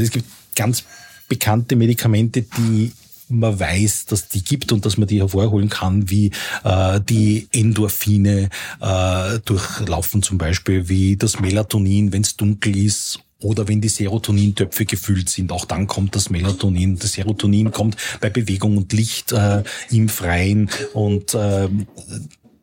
Also 0.00 0.08
es 0.08 0.10
gibt 0.12 0.30
ganz 0.56 0.84
bekannte 1.28 1.76
Medikamente, 1.76 2.42
die 2.42 2.92
man 3.28 3.60
weiß, 3.60 4.06
dass 4.06 4.28
die 4.28 4.42
gibt 4.42 4.72
und 4.72 4.84
dass 4.86 4.96
man 4.96 5.06
die 5.06 5.20
hervorholen 5.20 5.68
kann, 5.68 6.10
wie 6.10 6.32
äh, 6.64 7.00
die 7.00 7.46
Endorphine 7.52 8.48
äh, 8.80 9.38
durchlaufen 9.44 10.22
zum 10.22 10.38
Beispiel, 10.38 10.88
wie 10.88 11.16
das 11.16 11.38
Melatonin, 11.38 12.12
wenn 12.12 12.22
es 12.22 12.36
dunkel 12.36 12.76
ist 12.76 13.20
oder 13.40 13.68
wenn 13.68 13.80
die 13.80 13.88
Serotonintöpfe 13.88 14.84
gefüllt 14.84 15.28
sind, 15.28 15.52
auch 15.52 15.64
dann 15.64 15.86
kommt 15.86 16.16
das 16.16 16.30
Melatonin. 16.30 16.98
Das 16.98 17.12
Serotonin 17.12 17.70
kommt 17.70 17.96
bei 18.20 18.30
Bewegung 18.30 18.76
und 18.76 18.92
Licht 18.92 19.32
äh, 19.32 19.62
im 19.90 20.08
Freien 20.08 20.70
und 20.92 21.34
äh, 21.34 21.68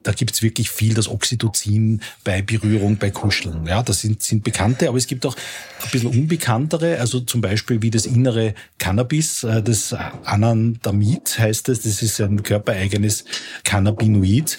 da 0.07 0.13
gibt's 0.13 0.41
wirklich 0.41 0.71
viel, 0.71 0.93
das 0.93 1.09
Oxytocin 1.09 2.01
bei 2.23 2.41
Berührung, 2.41 2.97
bei 2.97 3.11
Kuscheln. 3.11 3.65
Ja, 3.67 3.83
das 3.83 3.99
sind, 3.99 4.23
sind 4.23 4.41
bekannte, 4.41 4.87
aber 4.87 4.97
es 4.97 5.05
gibt 5.05 5.25
auch 5.25 5.35
ein 5.83 5.89
bisschen 5.91 6.09
unbekanntere, 6.09 6.99
also 6.99 7.19
zum 7.19 7.41
Beispiel 7.41 7.81
wie 7.81 7.91
das 7.91 8.05
innere 8.05 8.53
Cannabis, 8.77 9.43
äh, 9.43 9.61
das 9.61 9.93
Anandamid 10.23 11.37
heißt 11.37 11.67
es, 11.67 11.81
das 11.81 12.01
ist 12.01 12.21
ein 12.21 12.41
körpereigenes 12.41 13.25
Cannabinoid. 13.65 14.57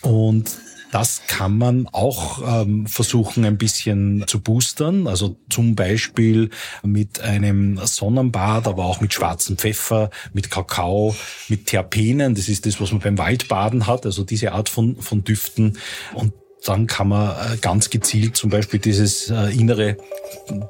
Und 0.00 0.50
das 0.90 1.22
kann 1.26 1.58
man 1.58 1.86
auch 1.92 2.62
ähm, 2.62 2.86
versuchen 2.86 3.44
ein 3.44 3.58
bisschen 3.58 4.24
zu 4.26 4.40
boostern, 4.40 5.06
also 5.06 5.36
zum 5.50 5.74
Beispiel 5.74 6.50
mit 6.82 7.20
einem 7.20 7.78
Sonnenbad, 7.84 8.66
aber 8.66 8.84
auch 8.84 9.00
mit 9.00 9.12
schwarzem 9.12 9.58
Pfeffer, 9.58 10.10
mit 10.32 10.50
Kakao, 10.50 11.14
mit 11.48 11.66
Terpenen. 11.66 12.34
Das 12.34 12.48
ist 12.48 12.66
das, 12.66 12.80
was 12.80 12.92
man 12.92 13.00
beim 13.00 13.18
Waldbaden 13.18 13.86
hat, 13.86 14.06
also 14.06 14.24
diese 14.24 14.52
Art 14.52 14.68
von, 14.68 14.96
von 14.96 15.24
Düften. 15.24 15.78
Und 16.14 16.32
dann 16.64 16.86
kann 16.86 17.08
man 17.08 17.30
äh, 17.30 17.56
ganz 17.58 17.90
gezielt 17.90 18.36
zum 18.36 18.50
Beispiel 18.50 18.80
dieses 18.80 19.30
äh, 19.30 19.50
innere 19.54 19.96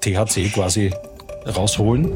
THC 0.00 0.52
quasi 0.52 0.92
rausholen. 1.46 2.10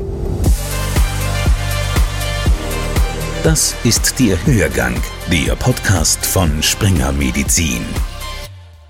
Das 3.44 3.74
ist 3.82 4.20
der 4.20 4.46
Hörgang, 4.46 4.94
der 5.28 5.56
Podcast 5.56 6.24
von 6.24 6.62
Springer 6.62 7.10
Medizin. 7.10 7.84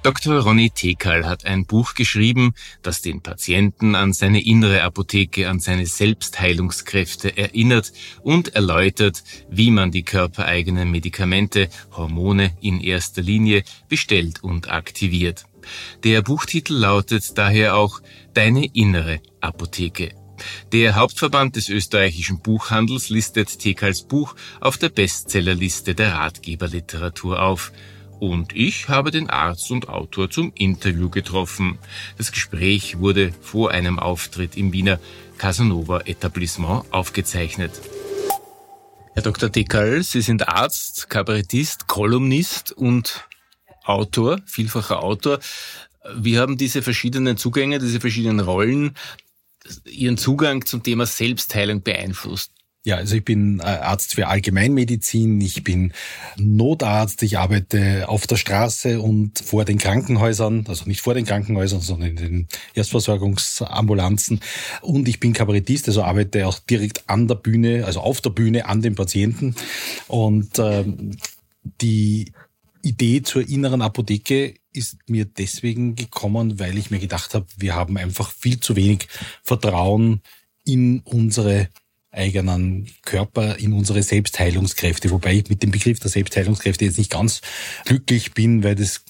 Dr. 0.02 0.40
Ronny 0.40 0.68
Tekal 0.68 1.24
hat 1.24 1.46
ein 1.46 1.64
Buch 1.64 1.94
geschrieben, 1.94 2.52
das 2.82 3.00
den 3.00 3.22
Patienten 3.22 3.94
an 3.94 4.12
seine 4.12 4.44
innere 4.44 4.82
Apotheke, 4.82 5.48
an 5.48 5.58
seine 5.58 5.86
Selbstheilungskräfte 5.86 7.34
erinnert 7.34 7.94
und 8.20 8.54
erläutert, 8.54 9.24
wie 9.48 9.70
man 9.70 9.90
die 9.90 10.02
körpereigenen 10.02 10.90
Medikamente, 10.90 11.70
Hormone 11.96 12.54
in 12.60 12.78
erster 12.82 13.22
Linie 13.22 13.62
bestellt 13.88 14.42
und 14.42 14.70
aktiviert. 14.70 15.46
Der 16.04 16.20
Buchtitel 16.20 16.74
lautet 16.74 17.38
daher 17.38 17.74
auch 17.74 18.02
Deine 18.34 18.66
innere 18.66 19.22
Apotheke. 19.40 20.21
Der 20.72 20.94
Hauptverband 20.96 21.56
des 21.56 21.68
österreichischen 21.68 22.40
Buchhandels 22.40 23.10
listet 23.10 23.58
Tekals 23.58 24.02
Buch 24.02 24.34
auf 24.60 24.78
der 24.78 24.88
Bestsellerliste 24.88 25.94
der 25.94 26.14
Ratgeberliteratur 26.14 27.42
auf. 27.42 27.72
Und 28.18 28.54
ich 28.54 28.88
habe 28.88 29.10
den 29.10 29.30
Arzt 29.30 29.70
und 29.70 29.88
Autor 29.88 30.30
zum 30.30 30.52
Interview 30.54 31.10
getroffen. 31.10 31.78
Das 32.18 32.30
Gespräch 32.30 33.00
wurde 33.00 33.32
vor 33.40 33.72
einem 33.72 33.98
Auftritt 33.98 34.56
im 34.56 34.72
Wiener 34.72 35.00
Casanova 35.38 36.02
Etablissement 36.02 36.84
aufgezeichnet. 36.92 37.72
Herr 39.14 39.22
Dr. 39.22 39.50
Tekal, 39.52 40.02
Sie 40.02 40.22
sind 40.22 40.48
Arzt, 40.48 41.10
Kabarettist, 41.10 41.86
Kolumnist 41.88 42.72
und 42.72 43.26
Autor, 43.84 44.38
vielfacher 44.46 45.02
Autor. 45.02 45.40
Wie 46.16 46.38
haben 46.38 46.56
diese 46.56 46.80
verschiedenen 46.80 47.36
Zugänge, 47.36 47.78
diese 47.78 48.00
verschiedenen 48.00 48.40
Rollen 48.40 48.94
Ihren 49.84 50.18
Zugang 50.18 50.64
zum 50.66 50.82
Thema 50.82 51.06
Selbstheilung 51.06 51.82
beeinflusst? 51.82 52.52
Ja, 52.84 52.96
also 52.96 53.14
ich 53.14 53.24
bin 53.24 53.60
äh, 53.60 53.62
Arzt 53.62 54.14
für 54.14 54.26
Allgemeinmedizin, 54.26 55.40
ich 55.40 55.62
bin 55.62 55.92
Notarzt, 56.36 57.22
ich 57.22 57.38
arbeite 57.38 58.08
auf 58.08 58.26
der 58.26 58.34
Straße 58.34 59.00
und 59.00 59.38
vor 59.38 59.64
den 59.64 59.78
Krankenhäusern, 59.78 60.64
also 60.66 60.86
nicht 60.86 61.00
vor 61.00 61.14
den 61.14 61.24
Krankenhäusern, 61.24 61.80
sondern 61.80 62.10
in 62.10 62.16
den 62.16 62.48
Erstversorgungsambulanzen 62.74 64.40
und 64.80 65.06
ich 65.06 65.20
bin 65.20 65.32
Kabarettist, 65.32 65.86
also 65.86 66.02
arbeite 66.02 66.48
auch 66.48 66.58
direkt 66.58 67.08
an 67.08 67.28
der 67.28 67.36
Bühne, 67.36 67.86
also 67.86 68.00
auf 68.00 68.20
der 68.20 68.30
Bühne 68.30 68.66
an 68.66 68.82
den 68.82 68.96
Patienten 68.96 69.54
und 70.08 70.58
ähm, 70.58 71.16
die 71.80 72.32
Idee 72.82 73.22
zur 73.22 73.48
inneren 73.48 73.80
Apotheke 73.80 74.54
ist 74.72 74.96
mir 75.08 75.24
deswegen 75.24 75.94
gekommen, 75.94 76.58
weil 76.58 76.78
ich 76.78 76.90
mir 76.90 76.98
gedacht 76.98 77.34
habe, 77.34 77.46
wir 77.56 77.74
haben 77.74 77.96
einfach 77.96 78.32
viel 78.32 78.60
zu 78.60 78.76
wenig 78.76 79.08
Vertrauen 79.42 80.22
in 80.64 81.00
unsere 81.00 81.68
eigenen 82.10 82.90
Körper, 83.02 83.58
in 83.58 83.72
unsere 83.72 84.02
Selbstheilungskräfte. 84.02 85.10
Wobei 85.10 85.34
ich 85.36 85.48
mit 85.48 85.62
dem 85.62 85.70
Begriff 85.70 85.98
der 85.98 86.10
Selbstheilungskräfte 86.10 86.84
jetzt 86.84 86.98
nicht 86.98 87.10
ganz 87.10 87.40
glücklich 87.84 88.34
bin, 88.34 88.62
weil 88.62 88.74
das 88.74 89.04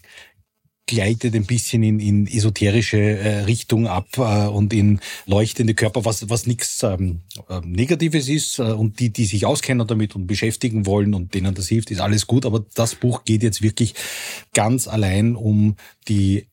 gleitet 0.86 1.34
ein 1.34 1.46
bisschen 1.46 1.82
in, 1.82 2.00
in 2.00 2.26
esoterische 2.26 2.98
äh, 2.98 3.38
Richtung 3.44 3.86
ab 3.86 4.08
äh, 4.18 4.46
und 4.46 4.72
in 4.72 5.00
leuchtende 5.26 5.74
Körper, 5.74 6.04
was, 6.04 6.28
was 6.28 6.46
nichts 6.46 6.82
ähm, 6.82 7.20
äh, 7.48 7.60
Negatives 7.64 8.28
ist. 8.28 8.58
Äh, 8.58 8.62
und 8.62 9.00
die, 9.00 9.10
die 9.10 9.24
sich 9.24 9.46
auskennen 9.46 9.86
damit 9.86 10.16
und 10.16 10.26
beschäftigen 10.26 10.86
wollen 10.86 11.14
und 11.14 11.34
denen 11.34 11.54
das 11.54 11.68
hilft, 11.68 11.90
ist 11.90 12.00
alles 12.00 12.26
gut. 12.26 12.44
Aber 12.44 12.64
das 12.74 12.94
Buch 12.94 13.24
geht 13.24 13.42
jetzt 13.42 13.62
wirklich 13.62 13.94
ganz 14.52 14.88
allein 14.88 15.36
um 15.36 15.76
die 16.08 16.46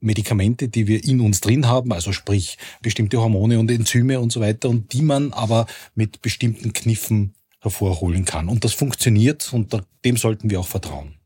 Medikamente, 0.00 0.68
die 0.68 0.86
wir 0.86 1.04
in 1.04 1.20
uns 1.20 1.40
drin 1.40 1.66
haben, 1.66 1.92
also 1.92 2.12
sprich 2.12 2.58
bestimmte 2.82 3.20
Hormone 3.20 3.58
und 3.58 3.70
Enzyme 3.70 4.18
und 4.20 4.32
so 4.32 4.40
weiter, 4.40 4.68
und 4.70 4.92
die 4.92 5.02
man 5.02 5.32
aber 5.32 5.66
mit 5.94 6.22
bestimmten 6.22 6.72
Kniffen 6.72 7.34
hervorholen 7.60 8.24
kann. 8.24 8.48
Und 8.48 8.64
das 8.64 8.72
funktioniert 8.72 9.52
und 9.52 9.76
dem 10.04 10.16
sollten 10.16 10.48
wir 10.48 10.60
auch 10.60 10.68
vertrauen. 10.68 11.19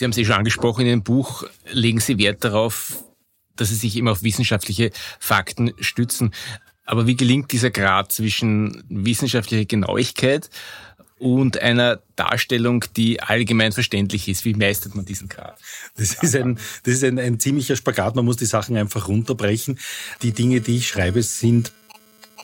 Sie 0.00 0.04
haben 0.04 0.12
es 0.12 0.16
eh 0.16 0.24
schon 0.24 0.36
angesprochen, 0.36 0.80
in 0.80 0.86
dem 0.86 1.02
Buch 1.02 1.44
legen 1.70 2.00
Sie 2.00 2.16
Wert 2.16 2.42
darauf, 2.42 3.04
dass 3.54 3.68
Sie 3.68 3.74
sich 3.74 3.98
immer 3.98 4.12
auf 4.12 4.22
wissenschaftliche 4.22 4.92
Fakten 5.18 5.74
stützen. 5.78 6.32
Aber 6.86 7.06
wie 7.06 7.16
gelingt 7.16 7.52
dieser 7.52 7.70
Grad 7.70 8.10
zwischen 8.10 8.82
wissenschaftlicher 8.88 9.66
Genauigkeit 9.66 10.48
und 11.18 11.60
einer 11.60 12.00
Darstellung, 12.16 12.86
die 12.96 13.20
allgemein 13.20 13.72
verständlich 13.72 14.26
ist. 14.26 14.46
Wie 14.46 14.54
meistert 14.54 14.94
man 14.94 15.04
diesen 15.04 15.28
Grad? 15.28 15.58
Das 15.98 16.14
ist 16.14 16.34
ein, 16.34 16.58
das 16.84 16.94
ist 16.94 17.04
ein, 17.04 17.18
ein 17.18 17.38
ziemlicher 17.38 17.76
Spagat. 17.76 18.16
Man 18.16 18.24
muss 18.24 18.38
die 18.38 18.46
Sachen 18.46 18.78
einfach 18.78 19.06
runterbrechen. 19.06 19.78
Die 20.22 20.32
Dinge, 20.32 20.62
die 20.62 20.78
ich 20.78 20.88
schreibe, 20.88 21.22
sind 21.22 21.72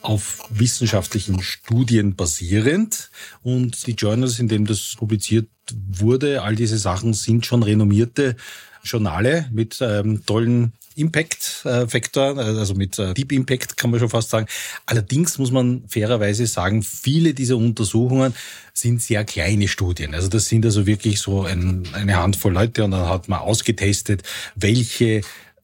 auf 0.03 0.47
wissenschaftlichen 0.51 1.43
Studien 1.43 2.17
basierend 2.17 3.11
und 3.43 3.87
die 3.87 3.93
Journals, 3.93 4.39
in 4.39 4.49
denen 4.49 4.67
das 4.67 4.95
publiziert 4.97 5.49
wurde, 5.73 6.43
all 6.43 6.55
diese 6.55 6.79
Sachen 6.79 7.15
sind 7.15 7.47
schon 7.47 7.63
renommierte 7.63 8.37
Journale 8.85 9.49
mit 9.53 9.79
ähm, 9.81 10.25
tollen 10.25 10.73
Impact-Faktor, 10.97 12.39
also 12.39 12.75
mit 12.75 12.99
äh, 12.99 13.13
Deep 13.13 13.33
Impact 13.33 13.77
kann 13.77 13.91
man 13.91 14.01
schon 14.01 14.09
fast 14.09 14.31
sagen. 14.31 14.47
Allerdings 14.87 15.39
muss 15.39 15.51
man 15.51 15.85
fairerweise 15.89 16.47
sagen, 16.47 16.83
viele 16.83 17.35
dieser 17.35 17.57
Untersuchungen 17.57 18.35
sind 18.73 19.03
sehr 19.03 19.25
kleine 19.25 19.69
Studien. 19.69 20.15
Also 20.15 20.29
das 20.29 20.47
sind 20.47 20.65
also 20.65 20.87
wirklich 20.87 21.21
so 21.21 21.43
ein, 21.43 21.83
eine 21.93 22.17
Handvoll 22.17 22.55
Leute 22.55 22.85
und 22.85 22.93
dann 22.93 23.09
hat 23.09 23.29
man 23.29 23.41
ausgetestet, 23.41 24.23
welche 24.55 25.21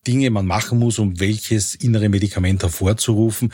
Dinge 0.06 0.30
man 0.30 0.46
machen 0.46 0.78
muss, 0.78 0.98
um 0.98 1.18
welches 1.18 1.74
innere 1.76 2.08
Medikament 2.08 2.62
hervorzurufen. 2.62 3.52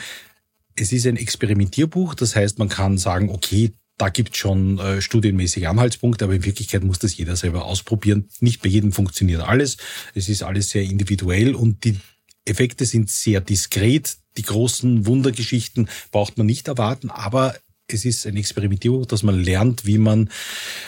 Es 0.79 0.93
ist 0.93 1.05
ein 1.05 1.17
Experimentierbuch, 1.17 2.15
das 2.15 2.37
heißt, 2.37 2.57
man 2.57 2.69
kann 2.69 2.97
sagen, 2.97 3.29
okay, 3.29 3.73
da 3.97 4.07
gibt 4.07 4.37
schon 4.37 4.79
äh, 4.79 5.01
studienmäßige 5.01 5.65
Anhaltspunkte, 5.65 6.23
aber 6.23 6.35
in 6.35 6.45
Wirklichkeit 6.45 6.85
muss 6.85 6.99
das 6.99 7.17
jeder 7.17 7.35
selber 7.35 7.65
ausprobieren. 7.65 8.29
Nicht 8.39 8.61
bei 8.61 8.69
jedem 8.69 8.93
funktioniert 8.93 9.41
alles. 9.41 9.75
Es 10.15 10.29
ist 10.29 10.41
alles 10.41 10.69
sehr 10.69 10.83
individuell 10.83 11.53
und 11.53 11.83
die 11.83 11.99
Effekte 12.45 12.85
sind 12.85 13.09
sehr 13.09 13.41
diskret. 13.41 14.15
Die 14.37 14.43
großen 14.43 15.05
Wundergeschichten 15.05 15.89
braucht 16.11 16.37
man 16.37 16.47
nicht 16.47 16.69
erwarten, 16.69 17.09
aber 17.09 17.55
es 17.87 18.05
ist 18.05 18.25
ein 18.25 18.37
Experimentierbuch, 18.37 19.05
dass 19.05 19.21
man 19.21 19.43
lernt, 19.43 19.85
wie 19.85 19.97
man 19.97 20.29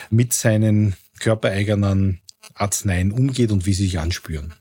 mit 0.08 0.32
seinen 0.32 0.96
körpereigenen 1.18 2.22
Arzneien 2.54 3.12
umgeht 3.12 3.50
und 3.50 3.66
wie 3.66 3.74
sie 3.74 3.84
sich 3.84 3.98
anspüren. 3.98 4.54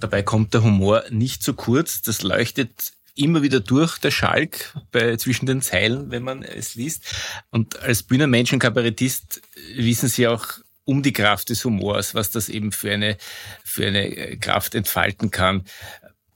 Dabei 0.00 0.22
kommt 0.22 0.54
der 0.54 0.64
Humor 0.64 1.04
nicht 1.10 1.44
zu 1.44 1.54
kurz. 1.54 2.02
Das 2.02 2.22
leuchtet 2.22 2.95
immer 3.16 3.42
wieder 3.42 3.60
durch, 3.60 3.98
der 3.98 4.10
Schalk 4.10 4.74
bei, 4.92 5.16
zwischen 5.16 5.46
den 5.46 5.62
Zeilen, 5.62 6.10
wenn 6.10 6.22
man 6.22 6.42
es 6.42 6.74
liest. 6.74 7.04
Und 7.50 7.80
als 7.80 8.02
Bühnenmensch 8.02 8.52
und 8.52 8.58
Kabarettist 8.58 9.42
wissen 9.74 10.08
Sie 10.08 10.28
auch 10.28 10.46
um 10.84 11.02
die 11.02 11.12
Kraft 11.12 11.50
des 11.50 11.64
Humors, 11.64 12.14
was 12.14 12.30
das 12.30 12.48
eben 12.48 12.72
für 12.72 12.92
eine, 12.92 13.16
für 13.64 13.86
eine 13.86 14.36
Kraft 14.38 14.74
entfalten 14.74 15.30
kann. 15.30 15.64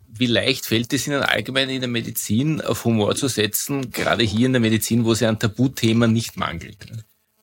Wie 0.08 0.26
leicht 0.26 0.66
fällt 0.66 0.92
es 0.92 1.06
Ihnen 1.06 1.22
allgemein 1.22 1.70
in 1.70 1.80
der 1.80 1.88
Medizin 1.88 2.60
auf 2.60 2.84
Humor 2.84 3.14
zu 3.14 3.28
setzen, 3.28 3.92
gerade 3.92 4.24
hier 4.24 4.46
in 4.46 4.52
der 4.52 4.60
Medizin, 4.60 5.04
wo 5.04 5.12
es 5.12 5.20
ja 5.20 5.28
an 5.28 5.38
Tabuthemen 5.38 6.12
nicht 6.12 6.36
mangelt? 6.36 6.78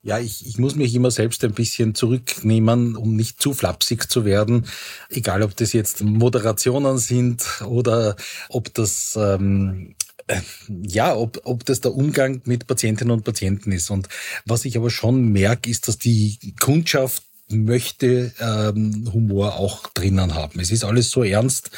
Ja, 0.04 0.20
ich, 0.20 0.46
ich 0.48 0.58
muss 0.58 0.76
mich 0.76 0.96
immer 0.96 1.12
selbst 1.12 1.44
ein 1.44 1.54
bisschen 1.54 1.94
zurücknehmen, 1.96 2.96
um 2.96 3.16
nicht 3.16 3.42
zu 3.42 3.54
flapsig 3.54 4.10
zu 4.10 4.24
werden. 4.26 4.66
Egal, 5.10 5.44
ob 5.44 5.56
das 5.56 5.74
jetzt 5.74 6.02
Moderationen 6.04 6.98
sind 6.98 7.44
oder 7.66 8.16
ob 8.50 8.74
das 8.74 9.18
ähm, 9.20 9.96
Äh, 10.30 10.42
ja, 10.86 11.16
ob, 11.16 11.40
ob 11.46 11.64
das 11.66 11.80
der 11.80 11.94
Umgang 11.94 12.42
mit 12.44 12.68
Patientinnen 12.68 13.14
und 13.14 13.24
Patienten 13.24 13.72
ist. 13.72 13.90
Und 13.90 14.10
was 14.46 14.66
ich 14.66 14.76
aber 14.76 14.90
schon 14.90 15.32
merke, 15.32 15.70
ist, 15.70 15.88
dass 15.88 15.98
die 15.98 16.38
Kundschaft 16.60 17.24
möchte 17.50 18.34
ähm, 18.40 19.10
Humor 19.14 19.56
auch 19.56 19.88
drinnen 19.94 20.36
haben. 20.36 20.60
Es 20.60 20.72
ist 20.72 20.84
alles 20.84 21.10
so 21.10 21.24
ernst. 21.24 21.72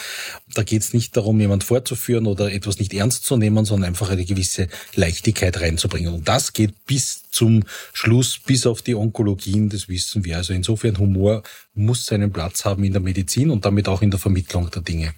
Da 0.53 0.63
geht 0.63 0.81
es 0.81 0.93
nicht 0.93 1.15
darum, 1.15 1.39
jemand 1.39 1.63
vorzuführen 1.63 2.25
oder 2.25 2.51
etwas 2.51 2.79
nicht 2.79 2.93
ernst 2.93 3.25
zu 3.25 3.37
nehmen, 3.37 3.65
sondern 3.65 3.89
einfach 3.89 4.09
eine 4.09 4.25
gewisse 4.25 4.67
Leichtigkeit 4.95 5.61
reinzubringen. 5.61 6.13
Und 6.13 6.27
das 6.27 6.53
geht 6.53 6.73
bis 6.85 7.29
zum 7.29 7.63
Schluss, 7.93 8.39
bis 8.39 8.65
auf 8.65 8.81
die 8.81 8.95
Onkologien, 8.95 9.69
das 9.69 9.89
wissen 9.89 10.25
wir. 10.25 10.37
Also 10.37 10.53
insofern 10.53 10.97
Humor 10.97 11.43
muss 11.75 12.05
seinen 12.05 12.31
Platz 12.31 12.65
haben 12.65 12.83
in 12.83 12.93
der 12.93 13.01
Medizin 13.01 13.51
und 13.51 13.65
damit 13.65 13.87
auch 13.87 14.01
in 14.01 14.09
der 14.09 14.19
Vermittlung 14.19 14.71
der 14.71 14.81
Dinge. 14.81 15.13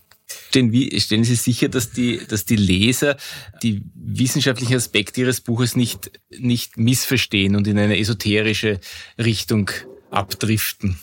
Stellen, 0.50 1.24
Sie 1.24 1.36
sicher, 1.36 1.70
dass 1.70 1.92
die, 1.92 2.20
dass 2.28 2.46
die 2.46 2.56
Leser 2.56 3.18
die 3.64 3.84
wissenschaftlichen 3.96 4.76
Aspekte 4.76 5.22
Ihres 5.22 5.42
Buches 5.42 5.76
nicht, 5.76 6.12
nicht 6.30 6.78
missverstehen 6.78 7.56
und 7.56 7.68
in 7.68 7.78
eine 7.78 7.98
esoterische 7.98 8.80
Richtung 9.18 9.72
abdriften. 10.12 11.00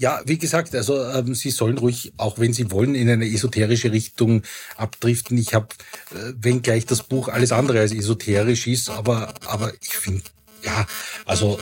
Ja, 0.00 0.22
wie 0.26 0.38
gesagt, 0.38 0.74
also 0.76 1.02
ähm, 1.04 1.34
Sie 1.34 1.50
sollen 1.50 1.76
ruhig, 1.76 2.12
auch 2.18 2.38
wenn 2.38 2.52
Sie 2.52 2.70
wollen, 2.70 2.94
in 2.94 3.08
eine 3.10 3.26
esoterische 3.26 3.90
Richtung 3.90 4.42
abdriften. 4.76 5.36
Ich 5.36 5.54
habe, 5.54 5.68
äh, 6.12 6.32
wenn 6.36 6.62
gleich 6.62 6.86
das 6.86 7.02
Buch 7.02 7.28
alles 7.28 7.50
andere 7.50 7.80
als 7.80 7.92
esoterisch 7.92 8.68
ist, 8.68 8.90
aber 8.90 9.34
aber 9.46 9.72
ich 9.80 9.96
finde, 9.96 10.22
ja, 10.62 10.86
also 11.24 11.58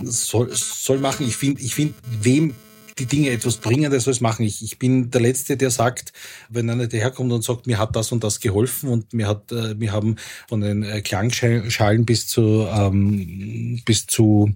soll 0.00 0.54
soll 0.54 0.98
machen. 0.98 1.26
Ich 1.26 1.36
finde, 1.36 1.62
ich 1.62 1.74
finde, 1.74 1.94
wem 2.22 2.54
die 2.98 3.06
Dinge 3.06 3.30
etwas 3.30 3.56
bringen, 3.56 3.90
der 3.90 4.00
soll 4.00 4.14
machen. 4.20 4.44
Ich, 4.44 4.62
ich 4.62 4.78
bin 4.78 5.10
der 5.10 5.20
Letzte, 5.20 5.56
der 5.56 5.70
sagt, 5.70 6.12
wenn 6.48 6.68
einer 6.68 6.86
daherkommt 6.86 7.32
und 7.32 7.42
sagt, 7.42 7.66
mir 7.66 7.78
hat 7.78 7.96
das 7.96 8.12
und 8.12 8.22
das 8.22 8.40
geholfen 8.40 8.90
und 8.90 9.12
mir 9.14 9.26
hat, 9.26 9.50
äh, 9.52 9.78
wir 9.80 9.92
haben 9.92 10.16
von 10.48 10.60
den 10.60 10.82
äh, 10.82 11.00
Klangschalen 11.00 12.04
bis 12.04 12.26
zu 12.26 12.66
ähm, 12.70 13.80
bis 13.84 14.06
zu 14.06 14.54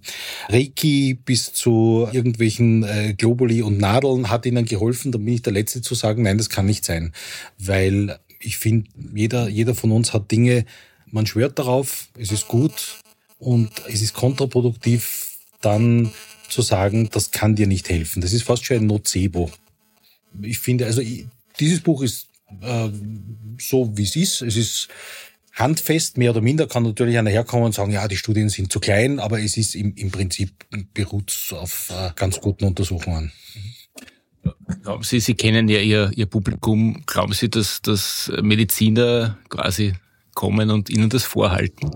Reiki, 0.49 1.15
bis 1.15 1.53
zu 1.53 2.09
irgendwelchen 2.13 2.83
äh, 2.85 3.15
Globuli 3.17 3.63
und 3.63 3.79
Nadeln 3.79 4.29
hat 4.31 4.47
ihnen 4.47 4.67
geholfen, 4.67 5.13
dann 5.13 5.25
bin 5.25 5.35
ich 5.35 5.43
der 5.43 5.53
Letzte 5.53 5.81
zu 5.81 5.95
sagen, 5.95 6.23
nein, 6.23 6.39
das 6.39 6.51
kann 6.51 6.67
nicht 6.67 6.85
sein. 6.85 7.13
Weil 7.59 8.19
ich 8.41 8.59
finde, 8.59 8.89
jeder, 9.15 9.49
jeder 9.49 9.75
von 9.75 9.93
uns 9.93 10.13
hat 10.13 10.31
Dinge, 10.31 10.67
man 11.11 11.27
schwört 11.27 11.59
darauf, 11.59 12.09
es 12.19 12.33
ist 12.33 12.49
gut 12.49 13.01
und 13.39 13.71
es 13.89 14.03
ist 14.03 14.15
kontraproduktiv, 14.15 15.39
dann 15.61 16.13
zu 16.49 16.63
sagen, 16.63 17.09
das 17.11 17.31
kann 17.31 17.57
dir 17.57 17.67
nicht 17.67 17.89
helfen. 17.89 18.23
Das 18.23 18.33
ist 18.33 18.45
fast 18.45 18.65
schon 18.65 18.79
ein 18.79 18.87
Nocebo. 18.87 19.51
Ich 20.43 20.59
finde, 20.59 20.87
also 20.87 21.03
dieses 21.59 21.81
Buch 21.81 22.03
ist 22.03 22.29
äh, 22.61 22.89
so, 23.59 23.97
wie 23.97 24.03
es 24.03 24.17
ist. 24.17 24.43
Es 24.43 24.57
ist 24.57 24.89
handfest, 25.53 26.19
mehr 26.19 26.31
oder 26.31 26.43
minder, 26.43 26.67
kann 26.67 26.83
natürlich 26.83 27.19
einer 27.19 27.31
herkommen 27.31 27.67
und 27.67 27.75
sagen, 27.75 27.91
ja, 27.91 28.07
die 28.09 28.17
Studien 28.17 28.49
sind 28.49 28.71
zu 28.71 28.79
klein, 28.79 29.19
aber 29.19 29.41
es 29.41 29.57
ist 29.57 29.75
im, 29.75 29.95
im 29.95 30.11
Prinzip 30.11 30.53
beruht 30.93 31.35
auf 31.53 31.91
äh, 31.91 32.11
ganz 32.15 32.41
guten 32.41 32.65
Untersuchungen. 32.65 33.33
Glauben 34.83 35.03
Sie, 35.03 35.19
Sie 35.21 35.35
kennen 35.35 35.69
ja 35.69 35.81
Ihr, 35.81 36.13
Ihr 36.15 36.27
Publikum, 36.27 37.03
glauben 37.07 37.33
Sie, 37.33 37.49
dass, 37.49 37.83
dass 37.83 38.31
Mediziner 38.43 39.39
quasi 39.49 39.95
kommen 40.35 40.71
und 40.71 40.91
Ihnen 40.91 41.09
das 41.09 41.25
vorhalten? 41.25 41.91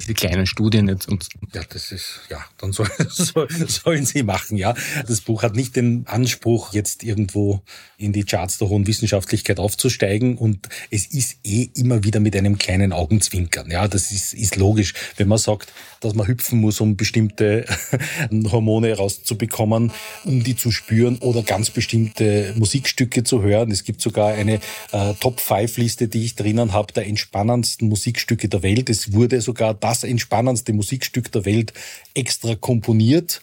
Diese 0.00 0.14
kleinen 0.14 0.46
Studien 0.46 0.88
jetzt 0.88 1.08
und 1.08 1.28
ja, 1.52 1.62
das 1.68 1.92
ist 1.92 2.20
ja, 2.28 2.44
dann 2.58 2.72
soll, 2.72 2.88
soll, 3.08 3.48
sollen 3.68 4.04
sie 4.04 4.22
machen, 4.22 4.56
ja. 4.56 4.74
Das 5.06 5.20
Buch 5.20 5.42
hat 5.42 5.54
nicht 5.54 5.76
den 5.76 6.06
Anspruch, 6.06 6.72
jetzt 6.72 7.02
irgendwo 7.02 7.62
in 7.98 8.12
die 8.12 8.24
Charts 8.24 8.58
der 8.58 8.68
hohen 8.68 8.86
Wissenschaftlichkeit 8.86 9.58
aufzusteigen 9.58 10.38
und 10.38 10.68
es 10.90 11.06
ist 11.06 11.38
eh 11.44 11.70
immer 11.74 12.04
wieder 12.04 12.20
mit 12.20 12.34
einem 12.34 12.58
kleinen 12.58 12.92
Augenzwinkern. 12.92 13.70
Ja, 13.70 13.88
das 13.88 14.10
ist, 14.10 14.32
ist 14.32 14.56
logisch, 14.56 14.94
wenn 15.16 15.28
man 15.28 15.38
sagt, 15.38 15.72
dass 16.00 16.14
man 16.14 16.26
hüpfen 16.26 16.60
muss, 16.60 16.80
um 16.80 16.96
bestimmte 16.96 17.66
Hormone 18.50 18.96
rauszubekommen, 18.96 19.92
um 20.24 20.42
die 20.42 20.56
zu 20.56 20.70
spüren 20.70 21.18
oder 21.18 21.42
ganz 21.42 21.70
bestimmte 21.70 22.54
Musikstücke 22.56 23.22
zu 23.22 23.42
hören. 23.42 23.70
Es 23.70 23.84
gibt 23.84 24.00
sogar 24.00 24.32
eine 24.32 24.60
äh, 24.92 25.14
Top-5-Liste, 25.20 26.08
die 26.08 26.24
ich 26.24 26.34
drinnen 26.34 26.72
habe, 26.72 26.92
der 26.92 27.06
entspannendsten 27.06 27.88
Musikstücke 27.88 28.48
der 28.48 28.62
Welt. 28.62 28.88
Es 28.88 29.12
wurde 29.12 29.40
sogar 29.40 29.74
das 29.90 30.04
entspannendste 30.04 30.72
Musikstück 30.72 31.32
der 31.32 31.44
Welt 31.44 31.72
extra 32.14 32.54
komponiert 32.54 33.42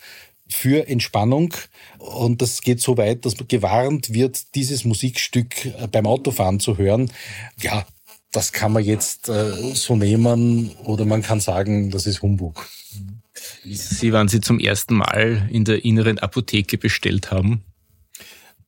für 0.49 0.87
Entspannung. 0.87 1.53
Und 1.97 2.41
das 2.41 2.61
geht 2.61 2.81
so 2.81 2.97
weit, 2.97 3.25
dass 3.25 3.35
gewarnt 3.47 4.13
wird, 4.13 4.55
dieses 4.55 4.85
Musikstück 4.85 5.65
äh, 5.65 5.87
beim 5.91 6.07
Autofahren 6.07 6.59
zu 6.59 6.77
hören. 6.77 7.11
Ja, 7.61 7.85
das 8.31 8.53
kann 8.53 8.71
man 8.71 8.83
jetzt 8.83 9.29
äh, 9.29 9.73
so 9.73 9.95
nehmen 9.95 10.71
oder 10.83 11.05
man 11.05 11.21
kann 11.21 11.39
sagen, 11.39 11.91
das 11.91 12.07
ist 12.07 12.21
Humbug. 12.21 12.67
Sie, 13.63 14.13
wann 14.13 14.27
Sie 14.27 14.41
zum 14.41 14.59
ersten 14.59 14.95
Mal 14.95 15.47
in 15.51 15.65
der 15.65 15.83
inneren 15.83 16.17
Apotheke 16.17 16.77
bestellt 16.77 17.31
haben? 17.31 17.63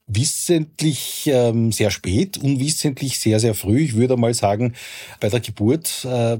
Wissentlich 0.06 1.30
ähm, 1.32 1.72
sehr 1.72 1.92
spät, 1.92 2.38
unwissentlich 2.38 3.20
sehr, 3.20 3.40
sehr 3.40 3.54
früh. 3.54 3.82
Ich 3.82 3.96
würde 3.96 4.18
mal 4.18 4.34
sagen, 4.34 4.74
bei 5.20 5.30
der 5.30 5.40
Geburt 5.40 6.04
äh, 6.04 6.38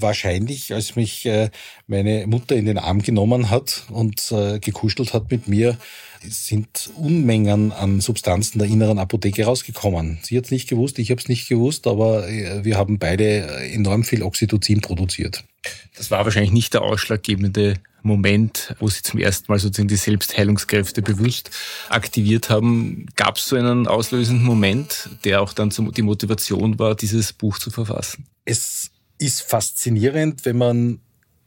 wahrscheinlich, 0.00 0.72
als 0.72 0.96
mich 0.96 1.26
äh, 1.26 1.50
meine 1.86 2.26
Mutter 2.26 2.56
in 2.56 2.66
den 2.66 2.78
Arm 2.78 3.02
genommen 3.02 3.50
hat 3.50 3.84
und 3.90 4.32
äh, 4.32 4.58
gekuschelt 4.58 5.12
hat 5.12 5.30
mit 5.30 5.48
mir, 5.48 5.76
sind 6.26 6.90
Unmengen 6.96 7.72
an 7.72 8.00
Substanzen 8.00 8.58
der 8.58 8.68
inneren 8.68 8.98
Apotheke 8.98 9.44
rausgekommen. 9.44 10.18
Sie 10.22 10.36
hat 10.36 10.46
es 10.46 10.50
nicht 10.50 10.68
gewusst, 10.68 10.98
ich 10.98 11.10
habe 11.10 11.20
es 11.20 11.28
nicht 11.28 11.48
gewusst, 11.48 11.86
aber 11.86 12.28
äh, 12.28 12.64
wir 12.64 12.76
haben 12.76 12.98
beide 12.98 13.46
enorm 13.72 14.04
viel 14.04 14.22
Oxytocin 14.22 14.80
produziert. 14.80 15.44
Das 15.96 16.10
war 16.10 16.24
wahrscheinlich 16.24 16.52
nicht 16.52 16.74
der 16.74 16.82
ausschlaggebende 16.82 17.74
Moment, 18.02 18.74
wo 18.80 18.88
Sie 18.88 19.02
zum 19.02 19.18
ersten 19.18 19.50
Mal 19.50 19.58
sozusagen 19.58 19.88
die 19.88 19.96
Selbstheilungskräfte 19.96 21.00
bewusst 21.00 21.50
aktiviert 21.88 22.50
haben. 22.50 23.06
Gab 23.16 23.38
es 23.38 23.46
so 23.46 23.56
einen 23.56 23.86
auslösenden 23.86 24.44
Moment, 24.44 25.08
der 25.24 25.40
auch 25.40 25.54
dann 25.54 25.70
die 25.70 26.02
Motivation 26.02 26.78
war, 26.78 26.94
dieses 26.94 27.32
Buch 27.32 27.58
zu 27.58 27.70
verfassen? 27.70 28.26
Es 28.44 28.90
ist 29.24 29.42
faszinierend, 29.42 30.44
wenn 30.44 30.58
man 30.58 31.00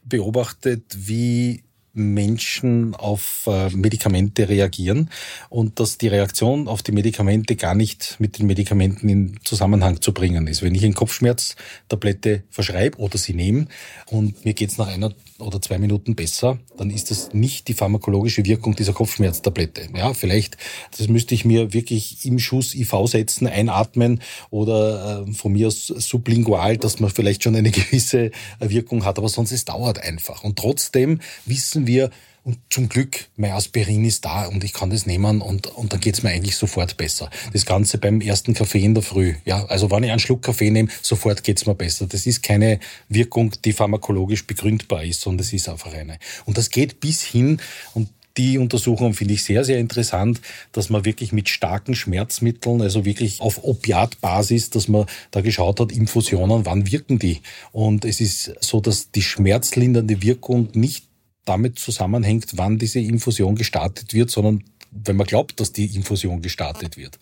beobachtet, 0.04 0.84
wie 0.96 1.62
Menschen 1.98 2.94
auf 2.94 3.46
äh, 3.46 3.70
Medikamente 3.70 4.48
reagieren 4.48 5.10
und 5.50 5.80
dass 5.80 5.98
die 5.98 6.08
Reaktion 6.08 6.68
auf 6.68 6.82
die 6.82 6.92
Medikamente 6.92 7.56
gar 7.56 7.74
nicht 7.74 8.16
mit 8.18 8.38
den 8.38 8.46
Medikamenten 8.46 9.08
in 9.08 9.40
Zusammenhang 9.44 10.00
zu 10.00 10.12
bringen 10.12 10.46
ist. 10.46 10.62
Wenn 10.62 10.74
ich 10.74 10.84
eine 10.84 10.94
Kopfschmerztablette 10.94 12.44
verschreibe 12.50 12.98
oder 12.98 13.18
sie 13.18 13.34
nehme 13.34 13.66
und 14.06 14.44
mir 14.44 14.54
geht's 14.54 14.78
nach 14.78 14.88
einer 14.88 15.12
oder 15.38 15.62
zwei 15.62 15.78
Minuten 15.78 16.16
besser, 16.16 16.58
dann 16.76 16.90
ist 16.90 17.10
das 17.10 17.32
nicht 17.32 17.68
die 17.68 17.74
pharmakologische 17.74 18.44
Wirkung 18.44 18.74
dieser 18.74 18.92
Kopfschmerztablette. 18.92 19.88
Ja, 19.96 20.12
vielleicht, 20.12 20.56
das 20.96 21.08
müsste 21.08 21.34
ich 21.34 21.44
mir 21.44 21.72
wirklich 21.72 22.24
im 22.24 22.38
Schuss 22.38 22.74
IV 22.74 22.92
setzen, 23.04 23.46
einatmen 23.46 24.20
oder 24.50 25.24
äh, 25.26 25.32
von 25.32 25.52
mir 25.52 25.68
aus 25.68 25.86
sublingual, 25.86 26.76
dass 26.76 26.98
man 26.98 27.10
vielleicht 27.10 27.44
schon 27.44 27.54
eine 27.54 27.70
gewisse 27.70 28.32
Wirkung 28.58 29.04
hat, 29.04 29.18
aber 29.18 29.28
sonst 29.28 29.52
es 29.52 29.64
dauert 29.64 30.00
einfach. 30.00 30.42
Und 30.42 30.58
trotzdem 30.58 31.20
wissen 31.46 31.86
wir, 31.88 32.10
und 32.44 32.58
zum 32.70 32.88
Glück, 32.88 33.26
mein 33.36 33.50
Aspirin 33.50 34.06
ist 34.06 34.24
da 34.24 34.46
und 34.46 34.64
ich 34.64 34.72
kann 34.72 34.88
das 34.88 35.04
nehmen 35.04 35.42
und, 35.42 35.66
und 35.66 35.92
dann 35.92 36.00
geht's 36.00 36.22
mir 36.22 36.30
eigentlich 36.30 36.56
sofort 36.56 36.96
besser. 36.96 37.28
Das 37.52 37.66
Ganze 37.66 37.98
beim 37.98 38.22
ersten 38.22 38.54
Kaffee 38.54 38.82
in 38.82 38.94
der 38.94 39.02
Früh. 39.02 39.34
Ja, 39.44 39.66
also 39.66 39.90
wenn 39.90 40.02
ich 40.02 40.10
einen 40.10 40.18
Schluck 40.18 40.42
Kaffee 40.42 40.70
nehme, 40.70 40.88
sofort 41.02 41.44
geht's 41.44 41.66
mir 41.66 41.74
besser. 41.74 42.06
Das 42.06 42.24
ist 42.24 42.42
keine 42.42 42.80
Wirkung, 43.10 43.52
die 43.66 43.74
pharmakologisch 43.74 44.46
begründbar 44.46 45.04
ist, 45.04 45.20
sondern 45.20 45.38
das 45.38 45.52
ist 45.52 45.68
einfach 45.68 45.92
eine. 45.92 46.18
Und 46.46 46.56
das 46.56 46.70
geht 46.70 47.00
bis 47.00 47.22
hin, 47.22 47.60
und 47.92 48.08
die 48.38 48.56
Untersuchung 48.56 49.12
finde 49.12 49.34
ich 49.34 49.42
sehr, 49.42 49.64
sehr 49.64 49.78
interessant, 49.78 50.40
dass 50.72 50.88
man 50.88 51.04
wirklich 51.04 51.32
mit 51.32 51.48
starken 51.48 51.94
Schmerzmitteln, 51.94 52.80
also 52.80 53.04
wirklich 53.04 53.40
auf 53.40 53.64
Opiatbasis, 53.64 54.70
dass 54.70 54.88
man 54.88 55.06
da 55.32 55.40
geschaut 55.40 55.80
hat, 55.80 55.92
Infusionen, 55.92 56.64
wann 56.64 56.90
wirken 56.90 57.18
die? 57.18 57.40
Und 57.72 58.04
es 58.04 58.20
ist 58.20 58.54
so, 58.60 58.80
dass 58.80 59.10
die 59.10 59.22
schmerzlindernde 59.22 60.22
Wirkung 60.22 60.68
nicht 60.72 61.08
damit 61.48 61.78
zusammenhängt, 61.78 62.52
wann 62.56 62.78
diese 62.78 63.00
Infusion 63.00 63.54
gestartet 63.54 64.14
wird, 64.14 64.30
sondern 64.30 64.64
wenn 64.90 65.16
man 65.16 65.26
glaubt, 65.26 65.60
dass 65.60 65.72
die 65.72 65.86
Infusion 65.96 66.42
gestartet 66.42 66.96
wird. 66.96 67.18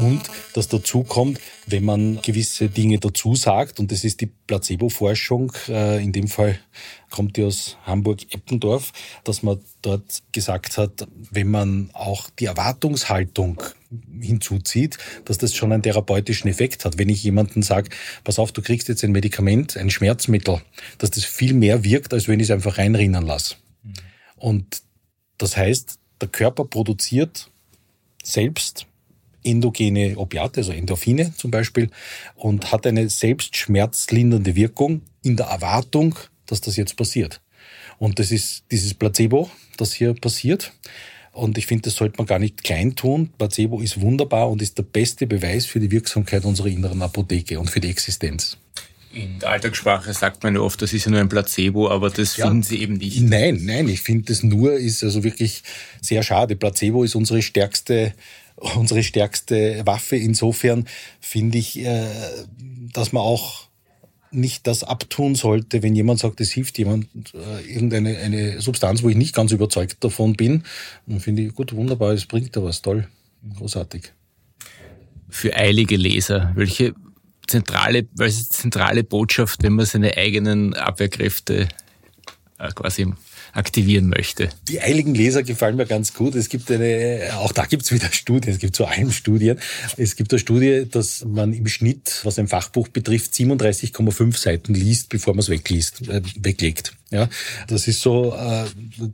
Und 0.00 0.22
dass 0.54 0.68
dazu 0.68 1.02
kommt, 1.02 1.40
wenn 1.66 1.84
man 1.84 2.20
gewisse 2.22 2.68
Dinge 2.68 2.98
dazu 2.98 3.34
sagt, 3.34 3.80
und 3.80 3.90
das 3.90 4.04
ist 4.04 4.20
die 4.20 4.26
Placebo-Forschung, 4.26 5.52
äh, 5.68 6.02
in 6.02 6.12
dem 6.12 6.28
Fall 6.28 6.58
kommt 7.10 7.36
die 7.36 7.44
aus 7.44 7.76
Hamburg-Eppendorf, 7.84 8.92
dass 9.24 9.42
man 9.42 9.60
dort 9.82 10.22
gesagt 10.32 10.78
hat, 10.78 11.08
wenn 11.30 11.50
man 11.50 11.90
auch 11.92 12.30
die 12.30 12.46
Erwartungshaltung 12.46 13.62
hinzuzieht, 14.20 14.98
dass 15.24 15.38
das 15.38 15.54
schon 15.54 15.72
einen 15.72 15.82
therapeutischen 15.82 16.48
Effekt 16.48 16.84
hat. 16.84 16.98
Wenn 16.98 17.08
ich 17.08 17.24
jemanden 17.24 17.62
sage, 17.62 17.90
pass 18.22 18.38
auf, 18.38 18.52
du 18.52 18.62
kriegst 18.62 18.88
jetzt 18.88 19.02
ein 19.02 19.12
Medikament, 19.12 19.76
ein 19.76 19.90
Schmerzmittel, 19.90 20.62
dass 20.98 21.10
das 21.10 21.24
viel 21.24 21.54
mehr 21.54 21.82
wirkt, 21.82 22.14
als 22.14 22.28
wenn 22.28 22.38
ich 22.38 22.44
es 22.44 22.50
einfach 22.52 22.78
reinrinnen 22.78 23.26
lasse. 23.26 23.56
Und 24.36 24.82
das 25.38 25.56
heißt, 25.56 25.99
der 26.20 26.28
Körper 26.28 26.64
produziert 26.64 27.50
selbst 28.22 28.86
endogene 29.42 30.16
Opiate, 30.16 30.60
also 30.60 30.72
Endorphine 30.72 31.34
zum 31.36 31.50
Beispiel, 31.50 31.90
und 32.34 32.72
hat 32.72 32.86
eine 32.86 33.08
selbstschmerzlindernde 33.08 34.54
Wirkung 34.54 35.02
in 35.22 35.36
der 35.36 35.46
Erwartung, 35.46 36.16
dass 36.46 36.60
das 36.60 36.76
jetzt 36.76 36.96
passiert. 36.96 37.40
Und 37.98 38.18
das 38.18 38.30
ist 38.30 38.64
dieses 38.70 38.94
Placebo, 38.94 39.50
das 39.76 39.92
hier 39.92 40.14
passiert. 40.14 40.72
Und 41.32 41.58
ich 41.58 41.66
finde, 41.66 41.82
das 41.82 41.94
sollte 41.94 42.18
man 42.18 42.26
gar 42.26 42.38
nicht 42.38 42.64
klein 42.64 42.96
tun. 42.96 43.30
Placebo 43.38 43.80
ist 43.80 44.00
wunderbar 44.00 44.50
und 44.50 44.60
ist 44.62 44.78
der 44.78 44.82
beste 44.82 45.26
Beweis 45.26 45.64
für 45.66 45.80
die 45.80 45.90
Wirksamkeit 45.90 46.44
unserer 46.44 46.66
inneren 46.66 47.02
Apotheke 47.02 47.60
und 47.60 47.70
für 47.70 47.80
die 47.80 47.90
Existenz. 47.90 48.58
In 49.12 49.40
der 49.40 49.50
Alltagssprache 49.50 50.12
sagt 50.14 50.42
man 50.44 50.54
ja 50.54 50.60
oft, 50.60 50.80
das 50.82 50.92
ist 50.92 51.04
ja 51.04 51.10
nur 51.10 51.20
ein 51.20 51.28
Placebo, 51.28 51.90
aber 51.90 52.10
das 52.10 52.36
ja, 52.36 52.46
finden 52.46 52.62
Sie 52.62 52.80
eben 52.80 52.94
nicht. 52.94 53.20
Nein, 53.20 53.60
nein, 53.62 53.88
ich 53.88 54.02
finde 54.02 54.26
das 54.26 54.42
nur 54.42 54.74
ist 54.74 55.02
also 55.02 55.24
wirklich 55.24 55.62
sehr 56.00 56.22
schade. 56.22 56.54
Placebo 56.54 57.02
ist 57.02 57.16
unsere 57.16 57.42
stärkste 57.42 58.14
unsere 58.76 59.02
stärkste 59.02 59.82
Waffe. 59.86 60.16
Insofern 60.16 60.86
finde 61.20 61.58
ich, 61.58 61.78
äh, 61.80 62.06
dass 62.92 63.12
man 63.12 63.22
auch 63.22 63.68
nicht 64.32 64.66
das 64.66 64.84
abtun 64.84 65.34
sollte, 65.34 65.82
wenn 65.82 65.96
jemand 65.96 66.20
sagt, 66.20 66.40
es 66.40 66.52
hilft 66.52 66.78
jemand 66.78 67.08
äh, 67.34 67.68
irgendeine 67.68 68.18
eine 68.18 68.60
Substanz, 68.60 69.02
wo 69.02 69.08
ich 69.08 69.16
nicht 69.16 69.34
ganz 69.34 69.50
überzeugt 69.50 70.04
davon 70.04 70.34
bin. 70.34 70.62
Dann 71.06 71.18
finde 71.20 71.42
ich, 71.42 71.54
gut, 71.54 71.72
wunderbar, 71.74 72.12
es 72.12 72.26
bringt 72.26 72.54
da 72.54 72.62
was, 72.62 72.80
toll, 72.80 73.08
großartig. 73.56 74.12
Für 75.28 75.56
eilige 75.56 75.96
Leser, 75.96 76.52
welche 76.54 76.94
zentrale, 77.50 78.06
welche 78.14 78.48
zentrale 78.48 79.04
Botschaft, 79.04 79.62
wenn 79.62 79.74
man 79.74 79.86
seine 79.86 80.16
eigenen 80.16 80.74
Abwehrkräfte 80.74 81.68
äh, 82.58 82.68
quasi 82.70 83.12
aktivieren 83.52 84.08
möchte. 84.08 84.48
Die 84.68 84.80
eiligen 84.80 85.14
Leser 85.14 85.42
gefallen 85.42 85.76
mir 85.76 85.86
ganz 85.86 86.14
gut. 86.14 86.36
Es 86.36 86.48
gibt 86.48 86.70
eine, 86.70 87.30
auch 87.34 87.52
da 87.52 87.64
gibt 87.66 87.82
es 87.82 87.92
wieder 87.92 88.10
Studien, 88.12 88.52
es 88.52 88.60
gibt 88.60 88.76
zu 88.76 88.84
allem 88.84 89.10
Studien. 89.10 89.58
Es 89.96 90.14
gibt 90.14 90.32
eine 90.32 90.38
Studie, 90.38 90.86
dass 90.88 91.24
man 91.24 91.52
im 91.52 91.66
Schnitt, 91.66 92.20
was 92.22 92.38
ein 92.38 92.46
Fachbuch 92.46 92.88
betrifft, 92.88 93.32
37,5 93.32 94.36
Seiten 94.36 94.74
liest, 94.74 95.08
bevor 95.08 95.34
man 95.34 95.40
es 95.40 95.48
wegliest, 95.48 96.08
äh, 96.08 96.22
weglegt. 96.36 96.92
Ja, 97.10 97.28
das 97.66 97.88
ist 97.88 98.02
so, 98.02 98.36
äh, 98.36 98.66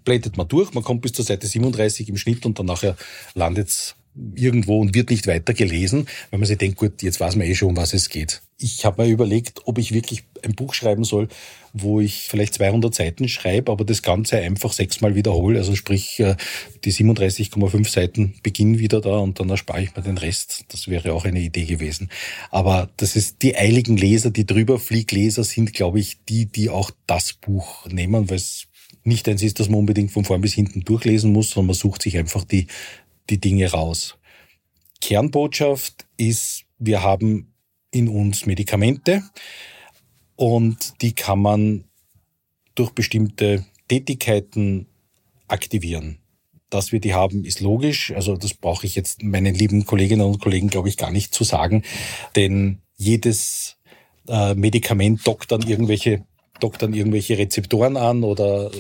blättert 0.05 0.37
man 0.37 0.47
durch, 0.49 0.75
man 0.75 0.85
kommt 0.85 1.01
bis 1.01 1.13
zur 1.13 1.25
Seite 1.25 1.47
37 1.47 2.11
im 2.11 2.19
Schnitt 2.19 2.45
und 2.45 2.59
dann 2.59 2.67
nachher 2.67 2.95
landet's 3.35 3.95
irgendwo 4.35 4.81
und 4.81 4.95
wird 4.95 5.11
nicht 5.11 5.27
weiter 5.27 5.53
gelesen, 5.53 6.07
weil 6.31 6.39
man 6.39 6.47
sich 6.47 6.59
denkt, 6.59 6.79
gut, 6.79 7.03
jetzt 7.03 7.21
weiß 7.21 7.37
man 7.37 7.47
eh 7.47 7.55
schon, 7.55 7.71
um 7.71 7.77
was 7.77 7.93
es 7.93 8.09
geht. 8.09 8.43
Ich 8.59 8.85
habe 8.87 9.03
mir 9.03 9.11
überlegt, 9.11 9.61
ob 9.67 9.79
ich 9.79 9.93
wirklich 9.93 10.25
ein 10.43 10.55
Buch 10.55 10.73
schreiben 10.73 11.05
soll, 11.05 11.29
wo 11.75 12.01
ich 12.01 12.29
vielleicht 12.29 12.55
200 12.55 12.95
Seiten 12.95 13.29
schreibe, 13.29 13.71
aber 13.71 13.85
das 13.85 14.03
Ganze 14.03 14.39
einfach 14.39 14.73
sechsmal 14.73 15.15
wiederhole. 15.15 15.59
Also 15.59 15.75
sprich, 15.75 16.19
äh, 16.21 16.37
die 16.85 16.93
37,5 16.93 17.89
Seiten 17.89 18.35
beginnen 18.43 18.79
wieder 18.79 19.03
da 19.03 19.19
und 19.19 19.39
dann 19.39 19.51
erspare 19.51 19.83
ich 19.83 19.95
mir 19.95 20.03
den 20.03 20.17
Rest. 20.17 20.65
Das 20.69 20.89
wäre 20.89 21.13
auch 21.13 21.27
eine 21.27 21.41
Idee 21.41 21.67
gewesen. 21.67 22.09
Aber 22.51 22.89
das 22.97 23.17
ist 23.17 23.43
die 23.43 23.57
eiligen 23.57 23.99
Leser, 23.99 24.31
die 24.31 24.47
drüberfliegleser 24.47 25.45
sind, 25.45 25.75
glaube 25.75 26.01
ich, 26.01 26.25
die, 26.27 26.47
die 26.47 26.71
auch 26.71 26.91
das 27.07 27.35
Buch 27.35 27.87
nehmen, 27.87 28.31
weil 28.31 28.37
es 28.37 28.69
nicht 29.05 29.29
eins 29.29 29.43
ist, 29.43 29.61
dass 29.61 29.69
man 29.69 29.81
unbedingt 29.81 30.11
von 30.11 30.25
vorn 30.25 30.41
bis 30.41 30.55
hinten 30.55 30.83
durchlesen 30.83 31.33
muss, 31.33 31.51
sondern 31.51 31.69
man 31.69 31.77
sucht 31.77 32.03
sich 32.03 32.17
einfach 32.19 32.45
die 32.45 32.67
die 33.31 33.39
Dinge 33.39 33.71
raus. 33.71 34.17
Kernbotschaft 35.01 36.07
ist, 36.17 36.65
wir 36.79 37.03
haben 37.03 37.53
in 37.91 38.09
uns 38.09 38.47
Medikamente 38.47 39.23
und 40.37 41.01
die 41.03 41.15
kann 41.15 41.41
man 41.41 41.85
durch 42.75 42.91
bestimmte 42.91 43.65
Tätigkeiten 43.89 44.87
aktivieren. 45.49 46.19
Dass 46.69 46.93
wir 46.93 47.01
die 47.01 47.15
haben, 47.15 47.45
ist 47.45 47.61
logisch. 47.61 48.13
Also 48.13 48.37
das 48.37 48.55
brauche 48.55 48.87
ich 48.87 48.97
jetzt 48.97 49.23
meinen 49.23 49.55
lieben 49.55 49.87
Kolleginnen 49.87 50.27
und 50.27 50.41
Kollegen, 50.41 50.69
glaube 50.69 50.89
ich, 50.89 50.97
gar 50.97 51.13
nicht 51.13 51.33
zu 51.33 51.45
sagen. 51.45 51.83
Denn 52.35 52.81
jedes 52.97 53.77
äh, 54.29 54.55
Medikament 54.55 55.27
dockt 55.27 55.53
dann 55.53 55.63
irgendwelche 55.63 56.25
dockt 56.61 56.83
dann 56.83 56.95
irgendwelche 56.95 57.39
Rezeptoren 57.39 57.97
an 57.97 58.25
oder 58.25 58.71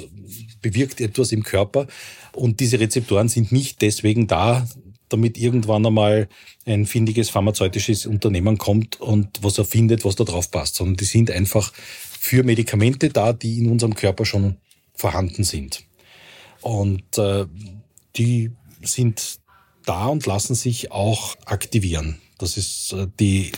bewirkt 0.61 1.00
etwas 1.00 1.33
im 1.33 1.42
Körper. 1.42 1.87
Und 2.33 2.61
diese 2.61 2.80
Rezeptoren 2.80 3.28
sind 3.28 3.52
nicht 3.52 3.83
deswegen 3.83 4.26
da, 4.26 4.66
damit 5.09 5.38
irgendwann 5.38 5.87
einmal 5.87 6.28
ein 6.64 6.87
findiges 6.87 7.30
pharmazeutisches 7.30 8.06
Unternehmen 8.06 8.59
kommt 8.59 9.00
und 9.00 9.42
was 9.42 9.59
erfindet, 9.59 10.04
was 10.04 10.16
da 10.16 10.25
drauf 10.25 10.50
passt, 10.50 10.75
sondern 10.76 10.97
die 10.97 11.04
sind 11.04 11.30
einfach 11.30 11.73
für 11.73 12.42
Medikamente 12.42 13.09
da, 13.09 13.33
die 13.33 13.59
in 13.59 13.71
unserem 13.71 13.95
Körper 13.95 14.25
schon 14.25 14.56
vorhanden 14.95 15.45
sind. 15.45 15.85
Und 16.61 17.18
äh, 17.18 17.47
die 18.16 18.50
sind 18.83 19.38
da 19.85 20.06
und 20.06 20.26
lassen 20.26 20.54
sich 20.54 20.90
auch 20.90 21.37
aktivieren. 21.45 22.18
Das 22.38 22.56
ist 22.56 22.92
äh, 22.92 23.06
die 23.21 23.52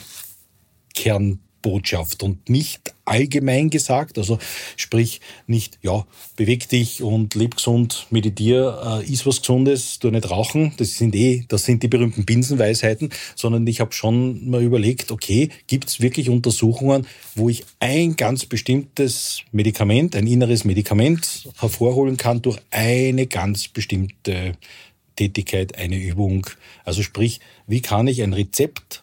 Kern 0.95 1.41
Botschaft 1.63 2.23
und 2.23 2.49
nicht 2.49 2.95
allgemein 3.09 3.71
gesagt, 3.71 4.19
also 4.19 4.39
sprich 4.77 5.21
nicht, 5.47 5.79
ja, 5.83 6.07
beweg 6.37 6.69
dich 6.69 7.03
und 7.03 7.35
leb 7.35 7.57
gesund, 7.57 8.07
meditier, 8.11 9.03
äh, 9.03 9.13
iss 9.13 9.27
was 9.27 9.41
Gesundes, 9.41 9.99
tu 9.99 10.11
nicht 10.11 10.31
rauchen, 10.31 10.75
das 10.77 10.95
sind 10.95 11.15
eh, 11.15 11.45
das 11.49 11.65
sind 11.65 11.83
die 11.83 11.89
berühmten 11.89 12.25
Binsenweisheiten, 12.25 13.11
sondern 13.35 13.67
ich 13.67 13.81
habe 13.81 13.93
schon 13.93 14.49
mal 14.49 14.63
überlegt, 14.63 15.11
okay, 15.11 15.51
gibt 15.67 15.89
es 15.89 16.01
wirklich 16.01 16.31
Untersuchungen, 16.31 17.07
wo 17.35 17.49
ich 17.49 17.65
ein 17.81 18.17
ganz 18.17 18.47
bestimmtes 18.47 19.43
Medikament, 19.53 20.15
ein 20.15 20.27
inneres 20.27 20.65
Medikament 20.65 21.49
hervorholen 21.59 22.17
kann 22.17 22.43
durch 22.43 22.59
eine 22.71 23.27
ganz 23.27 23.69
bestimmte 23.69 24.55
Tätigkeit, 25.17 25.77
eine 25.77 25.97
Übung. 25.97 26.47
Also 26.85 27.03
sprich, 27.03 27.41
wie 27.67 27.81
kann 27.81 28.07
ich 28.07 28.23
ein 28.23 28.33
Rezept 28.33 29.03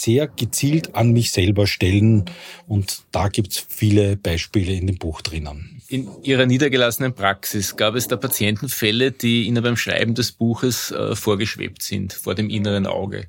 sehr 0.00 0.26
gezielt 0.26 0.94
an 0.94 1.12
mich 1.12 1.30
selber 1.30 1.66
stellen. 1.66 2.24
Und 2.66 3.02
da 3.12 3.28
gibt's 3.28 3.64
viele 3.68 4.16
Beispiele 4.16 4.72
in 4.72 4.86
dem 4.86 4.98
Buch 4.98 5.20
drinnen. 5.20 5.82
In 5.88 6.08
Ihrer 6.22 6.46
niedergelassenen 6.46 7.14
Praxis 7.14 7.76
gab 7.76 7.94
es 7.94 8.08
da 8.08 8.16
Patientenfälle, 8.16 9.12
die 9.12 9.44
Ihnen 9.44 9.62
beim 9.62 9.76
Schreiben 9.76 10.14
des 10.14 10.32
Buches 10.32 10.90
äh, 10.90 11.14
vorgeschwebt 11.14 11.82
sind, 11.82 12.12
vor 12.12 12.34
dem 12.34 12.48
inneren 12.48 12.86
Auge? 12.86 13.28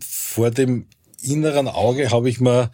Vor 0.00 0.50
dem 0.50 0.86
inneren 1.22 1.68
Auge 1.68 2.10
habe 2.10 2.28
ich 2.28 2.40
mir 2.40 2.70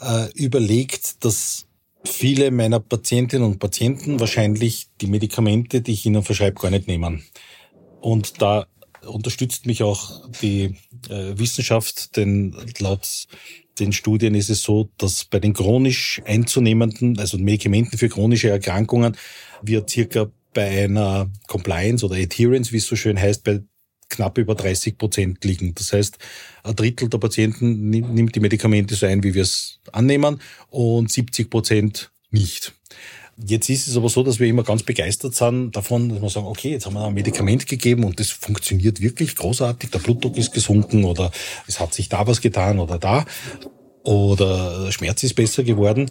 äh, 0.00 0.30
überlegt, 0.34 1.24
dass 1.24 1.66
viele 2.04 2.50
meiner 2.50 2.80
Patientinnen 2.80 3.46
und 3.46 3.58
Patienten 3.58 4.20
wahrscheinlich 4.20 4.88
die 5.00 5.06
Medikamente, 5.06 5.80
die 5.80 5.92
ich 5.92 6.06
ihnen 6.06 6.22
verschreibe, 6.22 6.60
gar 6.60 6.70
nicht 6.70 6.86
nehmen. 6.86 7.24
Und 8.00 8.40
da 8.40 8.66
unterstützt 9.06 9.66
mich 9.66 9.82
auch 9.82 10.28
die 10.40 10.76
äh, 11.08 11.38
Wissenschaft, 11.38 12.16
denn 12.16 12.56
laut 12.78 13.26
den 13.78 13.92
Studien 13.92 14.34
ist 14.34 14.50
es 14.50 14.62
so, 14.62 14.90
dass 14.98 15.24
bei 15.24 15.38
den 15.38 15.52
chronisch 15.52 16.20
einzunehmenden, 16.24 17.18
also 17.18 17.38
Medikamenten 17.38 17.96
für 17.96 18.08
chronische 18.08 18.50
Erkrankungen, 18.50 19.16
wir 19.62 19.84
circa 19.88 20.30
bei 20.52 20.84
einer 20.84 21.30
Compliance 21.46 22.04
oder 22.04 22.16
Adherence, 22.16 22.72
wie 22.72 22.78
es 22.78 22.86
so 22.86 22.96
schön 22.96 23.20
heißt, 23.20 23.44
bei 23.44 23.62
knapp 24.08 24.38
über 24.38 24.54
30 24.54 24.96
Prozent 24.96 25.44
liegen. 25.44 25.74
Das 25.74 25.92
heißt, 25.92 26.18
ein 26.64 26.76
Drittel 26.76 27.08
der 27.08 27.18
Patienten 27.18 27.90
nimmt 27.90 28.34
die 28.34 28.40
Medikamente 28.40 28.94
so 28.94 29.06
ein, 29.06 29.22
wie 29.22 29.34
wir 29.34 29.42
es 29.42 29.80
annehmen, 29.92 30.40
und 30.70 31.12
70 31.12 31.50
Prozent 31.50 32.10
nicht. 32.30 32.74
Jetzt 33.46 33.68
ist 33.70 33.86
es 33.86 33.96
aber 33.96 34.08
so, 34.08 34.24
dass 34.24 34.40
wir 34.40 34.48
immer 34.48 34.64
ganz 34.64 34.82
begeistert 34.82 35.34
sind 35.34 35.76
davon, 35.76 36.08
dass 36.08 36.20
wir 36.20 36.28
sagen, 36.28 36.46
okay, 36.46 36.72
jetzt 36.72 36.86
haben 36.86 36.94
wir 36.94 37.06
ein 37.06 37.14
Medikament 37.14 37.68
gegeben 37.68 38.02
und 38.02 38.18
das 38.18 38.30
funktioniert 38.30 39.00
wirklich 39.00 39.36
großartig. 39.36 39.90
Der 39.90 40.00
Blutdruck 40.00 40.36
ist 40.36 40.52
gesunken 40.52 41.04
oder 41.04 41.30
es 41.68 41.78
hat 41.78 41.94
sich 41.94 42.08
da 42.08 42.26
was 42.26 42.40
getan 42.40 42.80
oder 42.80 42.98
da 42.98 43.24
oder 44.02 44.86
der 44.86 44.92
Schmerz 44.92 45.22
ist 45.22 45.34
besser 45.34 45.62
geworden. 45.62 46.10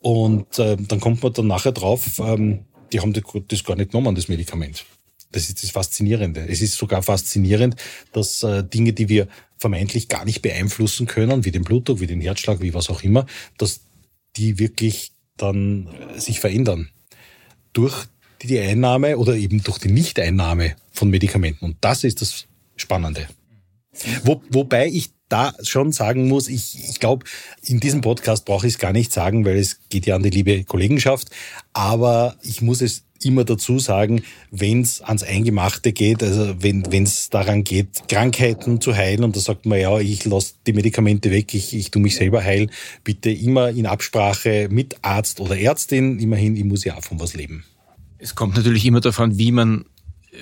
Und 0.00 0.58
äh, 0.60 0.76
dann 0.76 1.00
kommt 1.00 1.22
man 1.22 1.32
dann 1.32 1.48
nachher 1.48 1.72
drauf, 1.72 2.20
ähm, 2.20 2.66
die 2.92 3.00
haben 3.00 3.12
das 3.12 3.64
gar 3.64 3.76
nicht 3.76 3.90
genommen, 3.90 4.14
das 4.14 4.28
Medikament. 4.28 4.84
Das 5.32 5.48
ist 5.48 5.62
das 5.62 5.70
Faszinierende. 5.70 6.46
Es 6.48 6.60
ist 6.60 6.76
sogar 6.76 7.02
faszinierend, 7.02 7.76
dass 8.12 8.42
äh, 8.42 8.64
Dinge, 8.64 8.92
die 8.92 9.08
wir 9.08 9.28
vermeintlich 9.58 10.08
gar 10.08 10.24
nicht 10.24 10.40
beeinflussen 10.40 11.06
können, 11.06 11.44
wie 11.44 11.50
den 11.50 11.62
Blutdruck, 11.62 12.00
wie 12.00 12.06
den 12.06 12.20
Herzschlag, 12.20 12.60
wie 12.60 12.74
was 12.74 12.90
auch 12.90 13.02
immer, 13.02 13.26
dass 13.58 13.80
die 14.36 14.58
wirklich 14.58 15.12
dann 15.42 15.88
sich 16.16 16.40
verändern. 16.40 16.90
Durch 17.72 18.06
die 18.42 18.58
Einnahme 18.58 19.18
oder 19.18 19.34
eben 19.34 19.62
durch 19.62 19.78
die 19.78 19.90
Nichteinnahme 19.90 20.76
von 20.92 21.10
Medikamenten. 21.10 21.64
Und 21.64 21.76
das 21.80 22.04
ist 22.04 22.20
das 22.20 22.46
Spannende. 22.76 23.28
Wo, 24.24 24.42
wobei 24.50 24.88
ich 24.88 25.10
da 25.28 25.52
schon 25.62 25.92
sagen 25.92 26.28
muss, 26.28 26.48
ich, 26.48 26.76
ich 26.88 26.98
glaube, 26.98 27.24
in 27.64 27.80
diesem 27.80 28.00
Podcast 28.00 28.44
brauche 28.44 28.66
ich 28.66 28.74
es 28.74 28.78
gar 28.78 28.92
nicht 28.92 29.12
sagen, 29.12 29.44
weil 29.44 29.56
es 29.56 29.80
geht 29.88 30.06
ja 30.06 30.16
an 30.16 30.22
die 30.22 30.30
liebe 30.30 30.64
Kollegenschaft. 30.64 31.28
Aber 31.72 32.36
ich 32.42 32.62
muss 32.62 32.80
es 32.80 33.04
immer 33.22 33.44
dazu 33.44 33.78
sagen, 33.78 34.22
wenn 34.50 34.82
es 34.82 35.02
ans 35.02 35.22
Eingemachte 35.22 35.92
geht, 35.92 36.22
also 36.22 36.54
wenn 36.60 36.84
es 37.04 37.30
daran 37.30 37.64
geht, 37.64 38.08
Krankheiten 38.08 38.80
zu 38.80 38.94
heilen, 38.94 39.24
und 39.24 39.36
da 39.36 39.40
sagt 39.40 39.66
man 39.66 39.78
ja, 39.78 39.98
ich 39.98 40.24
lasse 40.24 40.54
die 40.66 40.72
Medikamente 40.72 41.30
weg, 41.30 41.54
ich, 41.54 41.74
ich 41.74 41.90
tu 41.90 41.98
mich 41.98 42.16
selber 42.16 42.42
heilen, 42.42 42.70
bitte 43.04 43.30
immer 43.30 43.70
in 43.70 43.86
Absprache 43.86 44.68
mit 44.70 44.96
Arzt 45.02 45.40
oder 45.40 45.58
Ärztin, 45.58 46.18
immerhin, 46.18 46.56
ich 46.56 46.64
muss 46.64 46.84
ja 46.84 46.96
auch 46.96 47.04
von 47.04 47.20
was 47.20 47.34
leben. 47.34 47.64
Es 48.18 48.34
kommt 48.34 48.56
natürlich 48.56 48.84
immer 48.84 49.00
davon, 49.00 49.38
wie 49.38 49.52
man 49.52 49.84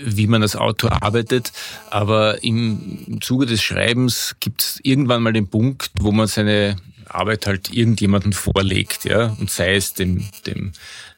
wie 0.04 0.26
man 0.26 0.42
als 0.42 0.54
Autor 0.54 1.02
arbeitet, 1.02 1.52
aber 1.90 2.44
im 2.44 3.18
Zuge 3.22 3.46
des 3.46 3.62
Schreibens 3.62 4.36
gibt 4.38 4.62
es 4.62 4.80
irgendwann 4.82 5.22
mal 5.22 5.32
den 5.32 5.48
Punkt, 5.48 5.90
wo 5.98 6.12
man 6.12 6.26
seine 6.26 6.76
Arbeit 7.08 7.46
halt 7.46 7.72
irgendjemandem 7.72 8.32
vorlegt, 8.32 9.04
ja, 9.04 9.36
und 9.38 9.50
sei 9.50 9.74
es 9.74 9.94
dem, 9.94 10.28
dem, 10.46 10.72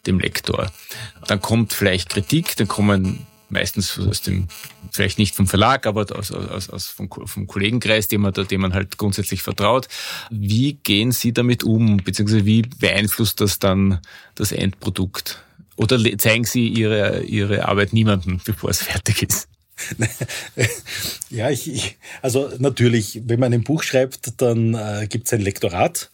dem 0.06 0.18
Lektor. 0.18 0.70
Dann 1.26 1.40
kommt 1.40 1.72
vielleicht 1.72 2.10
Kritik, 2.10 2.56
dann 2.56 2.68
kommen 2.68 3.26
meistens 3.50 3.98
aus 3.98 4.22
dem, 4.22 4.48
vielleicht 4.90 5.18
nicht 5.18 5.34
vom 5.34 5.46
Verlag, 5.46 5.86
aber 5.86 6.06
aus, 6.16 6.32
aus, 6.32 6.70
aus 6.70 6.86
vom, 6.86 7.08
vom 7.10 7.46
Kollegenkreis, 7.46 8.08
dem 8.08 8.22
man, 8.22 8.32
dem 8.32 8.60
man 8.60 8.74
halt 8.74 8.96
grundsätzlich 8.96 9.42
vertraut. 9.42 9.88
Wie 10.30 10.74
gehen 10.74 11.12
Sie 11.12 11.32
damit 11.32 11.64
um, 11.64 11.98
beziehungsweise 11.98 12.46
wie 12.46 12.62
beeinflusst 12.62 13.40
das 13.40 13.58
dann 13.58 14.00
das 14.34 14.52
Endprodukt? 14.52 15.42
Oder 15.76 15.98
zeigen 16.18 16.44
Sie 16.44 16.68
Ihre, 16.68 17.22
Ihre 17.22 17.66
Arbeit 17.68 17.92
niemandem, 17.92 18.40
bevor 18.44 18.70
es 18.70 18.82
fertig 18.82 19.22
ist? 19.22 19.48
ja, 21.30 21.50
ich, 21.50 21.72
ich, 21.72 21.98
also 22.22 22.50
natürlich, 22.58 23.22
wenn 23.26 23.40
man 23.40 23.52
ein 23.52 23.64
Buch 23.64 23.82
schreibt, 23.82 24.40
dann 24.40 24.74
äh, 24.74 25.06
gibt 25.08 25.26
es 25.26 25.32
ein 25.32 25.40
Lektorat. 25.40 26.10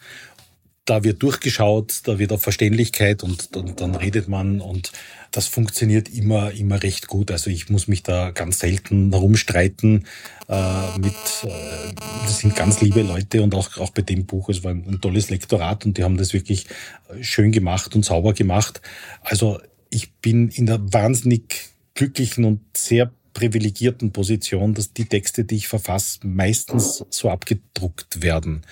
Da 0.85 1.03
wird 1.03 1.21
durchgeschaut, 1.21 2.03
da 2.05 2.21
wird 2.21 2.31
auf 2.33 2.43
Verständlichkeit 2.43 3.25
und, 3.25 3.57
und 3.57 3.81
dann 3.81 3.97
redet 3.97 4.29
man 4.29 4.61
und 4.61 4.93
das 5.33 5.49
funktioniert 5.49 6.09
immer, 6.09 6.53
immer 6.53 6.81
recht 6.81 7.09
gut. 7.09 7.33
Also 7.33 7.51
ich 7.51 7.69
muss 7.69 7.89
mich 7.89 8.05
da 8.05 8.31
ganz 8.31 8.61
selten 8.61 9.11
herumstreiten 9.11 10.07
äh, 10.49 10.99
mit, 10.99 11.13
äh, 11.43 11.93
das 12.23 12.39
sind 12.39 12.55
ganz 12.55 12.81
liebe 12.81 13.03
Leute 13.03 13.43
und 13.43 13.55
auch, 13.57 13.79
auch 13.79 13.91
bei 13.91 14.03
dem 14.03 14.27
Buch, 14.27 14.49
es 14.49 14.63
war 14.63 14.71
ein, 14.71 14.87
ein 14.87 15.01
tolles 15.01 15.29
Lektorat 15.29 15.85
und 15.87 15.99
die 15.99 16.05
haben 16.05 16.17
das 16.17 16.33
wirklich 16.33 16.67
äh, 17.09 17.23
schön 17.23 17.51
gemacht 17.51 17.97
und 17.97 18.05
sauber 18.05 18.33
gemacht. 18.33 18.81
Also 19.23 19.59
ich 19.91 20.15
bin 20.15 20.51
in 20.51 20.67
der 20.67 20.81
wahnsinnig 20.93 21.71
glücklichen 21.95 22.45
und 22.45 22.61
sehr 22.77 23.11
privilegierten 23.37 24.13
Position, 24.13 24.73
dass 24.73 24.95
die 24.95 25.05
Texte, 25.05 25.45
die 25.45 25.57
ich 25.57 25.69
verfasse, 25.69 26.21
meistens 26.23 27.05
so 27.11 27.29
abgedruckt 27.29 28.23
werden. 28.23 28.63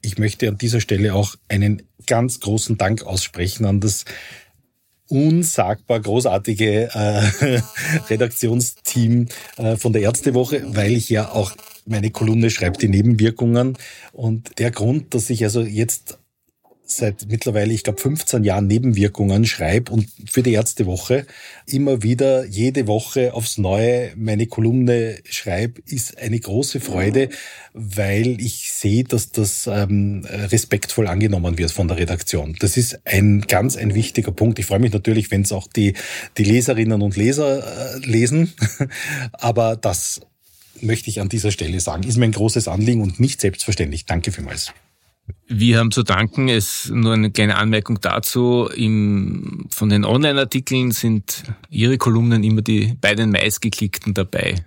Ich 0.00 0.18
möchte 0.18 0.48
an 0.48 0.58
dieser 0.58 0.80
Stelle 0.80 1.14
auch 1.14 1.36
einen 1.48 1.82
ganz 2.08 2.40
großen 2.40 2.76
Dank 2.76 3.04
aussprechen 3.04 3.64
an 3.64 3.78
das 3.78 4.04
unsagbar 5.06 6.00
großartige 6.00 6.90
äh, 6.92 7.60
Redaktionsteam 8.10 9.28
äh, 9.56 9.76
von 9.76 9.92
der 9.92 10.02
Ärztewoche, 10.02 10.64
weil 10.74 10.96
ich 10.96 11.08
ja 11.08 11.30
auch 11.30 11.52
meine 11.86 12.10
Kolumne 12.10 12.50
schreibe, 12.50 12.78
die 12.78 12.88
Nebenwirkungen. 12.88 13.78
Und 14.10 14.58
der 14.58 14.72
Grund, 14.72 15.14
dass 15.14 15.30
ich 15.30 15.44
also 15.44 15.60
jetzt 15.60 16.18
seit 16.96 17.26
mittlerweile, 17.28 17.72
ich 17.72 17.82
glaube, 17.82 18.00
15 18.00 18.44
Jahren 18.44 18.66
Nebenwirkungen 18.66 19.44
schreibe 19.44 19.92
und 19.92 20.08
für 20.30 20.42
die 20.42 20.52
Ärztewoche 20.52 21.26
immer 21.66 22.02
wieder 22.02 22.44
jede 22.44 22.86
Woche 22.86 23.34
aufs 23.34 23.58
Neue 23.58 24.12
meine 24.16 24.46
Kolumne 24.46 25.18
schreibe, 25.24 25.80
ist 25.86 26.18
eine 26.18 26.38
große 26.38 26.80
Freude, 26.80 27.28
weil 27.72 28.40
ich 28.40 28.72
sehe, 28.72 29.04
dass 29.04 29.32
das 29.32 29.66
ähm, 29.66 30.26
respektvoll 30.30 31.08
angenommen 31.08 31.58
wird 31.58 31.72
von 31.72 31.88
der 31.88 31.98
Redaktion. 31.98 32.56
Das 32.60 32.76
ist 32.76 33.00
ein 33.04 33.42
ganz 33.42 33.76
ein 33.76 33.94
wichtiger 33.94 34.32
Punkt. 34.32 34.58
Ich 34.58 34.66
freue 34.66 34.80
mich 34.80 34.92
natürlich, 34.92 35.30
wenn 35.30 35.42
es 35.42 35.52
auch 35.52 35.66
die, 35.66 35.94
die 36.38 36.44
Leserinnen 36.44 37.02
und 37.02 37.16
Leser 37.16 37.96
äh, 37.96 37.98
lesen, 37.98 38.52
aber 39.32 39.76
das 39.76 40.20
möchte 40.80 41.10
ich 41.10 41.20
an 41.20 41.28
dieser 41.28 41.50
Stelle 41.50 41.80
sagen, 41.80 42.02
ist 42.02 42.16
mir 42.16 42.24
ein 42.24 42.32
großes 42.32 42.68
Anliegen 42.68 43.02
und 43.02 43.20
nicht 43.20 43.40
selbstverständlich. 43.40 44.06
Danke 44.06 44.32
vielmals. 44.32 44.72
Wir 45.54 45.78
haben 45.78 45.90
zu 45.90 46.02
danken. 46.02 46.48
Es 46.48 46.88
nur 46.88 47.12
eine 47.12 47.30
kleine 47.30 47.56
Anmerkung 47.56 48.00
dazu. 48.00 48.70
Im, 48.74 49.66
von 49.70 49.90
den 49.90 50.06
Online-Artikeln 50.06 50.92
sind 50.92 51.42
Ihre 51.68 51.98
Kolumnen 51.98 52.42
immer 52.42 52.62
die 52.62 52.96
bei 52.98 53.14
den 53.14 53.30
meistgeklickten 53.30 54.14
dabei. 54.14 54.64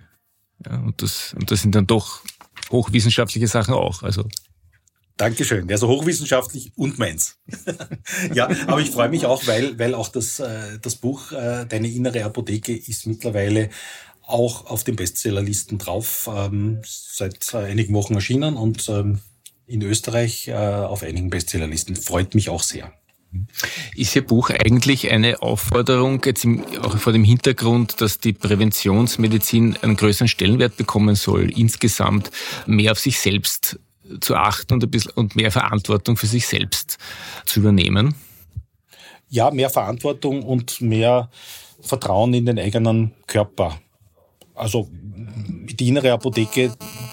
Ja, 0.64 0.78
und, 0.78 1.02
das, 1.02 1.34
und 1.34 1.50
das 1.50 1.62
sind 1.62 1.74
dann 1.74 1.88
doch 1.88 2.20
hochwissenschaftliche 2.70 3.48
Sachen 3.48 3.74
auch. 3.74 4.04
Also 4.04 4.28
Dankeschön. 5.16 5.68
Ja, 5.68 5.76
so 5.76 5.88
hochwissenschaftlich 5.88 6.72
und 6.76 6.98
meins. 6.98 7.38
ja, 8.34 8.48
aber 8.68 8.80
ich 8.80 8.90
freue 8.90 9.08
mich 9.08 9.26
auch, 9.26 9.44
weil, 9.48 9.76
weil 9.80 9.92
auch 9.94 10.08
das, 10.08 10.38
äh, 10.38 10.78
das 10.80 10.94
Buch 10.96 11.32
äh, 11.32 11.66
Deine 11.66 11.88
innere 11.88 12.22
Apotheke 12.24 12.76
ist 12.76 13.06
mittlerweile 13.06 13.70
auch 14.22 14.66
auf 14.66 14.84
den 14.84 14.94
Bestsellerlisten 14.94 15.78
drauf, 15.78 16.30
ähm, 16.32 16.80
seit 16.84 17.54
äh, 17.54 17.58
einigen 17.58 17.94
Wochen 17.94 18.14
erschienen 18.14 18.56
und 18.56 18.88
ähm, 18.88 19.20
in 19.66 19.82
Österreich 19.82 20.48
äh, 20.48 20.54
auf 20.54 21.02
einigen 21.02 21.30
Bestsellerlisten. 21.30 21.96
Freut 21.96 22.34
mich 22.34 22.48
auch 22.48 22.62
sehr. 22.62 22.92
Ist 23.94 24.14
Ihr 24.16 24.26
Buch 24.26 24.50
eigentlich 24.50 25.10
eine 25.10 25.42
Aufforderung, 25.42 26.22
jetzt 26.24 26.44
im, 26.44 26.64
auch 26.82 26.96
vor 26.96 27.12
dem 27.12 27.24
Hintergrund, 27.24 28.00
dass 28.00 28.18
die 28.18 28.32
Präventionsmedizin 28.32 29.76
einen 29.82 29.96
größeren 29.96 30.28
Stellenwert 30.28 30.76
bekommen 30.76 31.16
soll, 31.16 31.50
insgesamt 31.50 32.30
mehr 32.66 32.92
auf 32.92 32.98
sich 32.98 33.18
selbst 33.18 33.78
zu 34.20 34.36
achten 34.36 34.74
und, 34.74 34.84
ein 34.84 34.90
bisschen, 34.90 35.12
und 35.12 35.36
mehr 35.36 35.50
Verantwortung 35.50 36.16
für 36.16 36.26
sich 36.26 36.46
selbst 36.46 36.98
zu 37.44 37.60
übernehmen? 37.60 38.14
Ja, 39.28 39.50
mehr 39.50 39.70
Verantwortung 39.70 40.44
und 40.44 40.80
mehr 40.80 41.30
Vertrauen 41.80 42.32
in 42.32 42.46
den 42.46 42.58
eigenen 42.58 43.12
Körper. 43.26 43.80
Also 44.54 44.88
die 45.78 45.88
innere 45.88 46.12
Apotheke, 46.12 46.72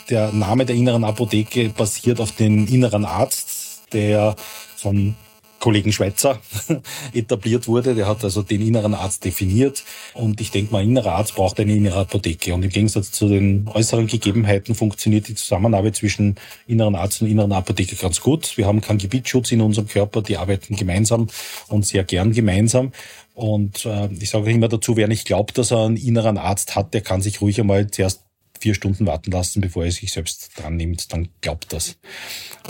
der 0.09 0.31
Name 0.31 0.65
der 0.65 0.75
inneren 0.75 1.03
Apotheke 1.03 1.69
basiert 1.69 2.19
auf 2.19 2.31
den 2.33 2.67
inneren 2.67 3.05
Arzt, 3.05 3.83
der 3.93 4.35
von 4.75 5.15
Kollegen 5.63 5.93
Schweizer 5.93 6.41
etabliert 7.13 7.69
wurde. 7.69 7.95
Der 7.95 8.05
hat 8.05 8.21
also 8.25 8.41
den 8.41 8.61
inneren 8.61 8.93
Arzt 8.93 9.23
definiert. 9.23 9.85
Und 10.13 10.41
ich 10.41 10.51
denke 10.51 10.73
mal, 10.73 10.79
ein 10.79 10.89
innerer 10.89 11.13
Arzt 11.13 11.35
braucht 11.35 11.57
eine 11.57 11.73
innere 11.73 12.01
Apotheke. 12.01 12.53
Und 12.53 12.63
im 12.63 12.69
Gegensatz 12.69 13.13
zu 13.13 13.29
den 13.29 13.69
äußeren 13.73 14.07
Gegebenheiten 14.07 14.75
funktioniert 14.75 15.29
die 15.29 15.35
Zusammenarbeit 15.35 15.95
zwischen 15.95 16.35
inneren 16.67 16.95
Arzt 16.95 17.21
und 17.21 17.29
inneren 17.29 17.53
Apotheke 17.53 17.95
ganz 17.95 18.19
gut. 18.19 18.57
Wir 18.57 18.67
haben 18.67 18.81
keinen 18.81 18.97
Gebietsschutz 18.97 19.53
in 19.53 19.61
unserem 19.61 19.87
Körper. 19.87 20.21
Die 20.21 20.35
arbeiten 20.35 20.75
gemeinsam 20.75 21.27
und 21.69 21.85
sehr 21.85 22.03
gern 22.03 22.33
gemeinsam. 22.33 22.91
Und 23.33 23.85
äh, 23.85 24.09
ich 24.19 24.31
sage 24.31 24.51
immer 24.51 24.67
dazu, 24.67 24.97
wer 24.97 25.07
nicht 25.07 25.25
glaubt, 25.25 25.57
dass 25.57 25.71
er 25.71 25.85
einen 25.85 25.95
inneren 25.95 26.37
Arzt 26.37 26.75
hat, 26.75 26.93
der 26.93 27.01
kann 27.01 27.21
sich 27.21 27.39
ruhig 27.39 27.61
einmal 27.61 27.89
zuerst 27.89 28.22
vier 28.63 28.73
Stunden 28.73 29.05
warten 29.05 29.31
lassen, 29.31 29.59
bevor 29.59 29.83
er 29.83 29.91
sich 29.91 30.13
selbst 30.13 30.51
dran 30.55 30.77
nimmt, 30.77 31.11
dann 31.11 31.27
glaubt 31.41 31.73
das. 31.73 31.97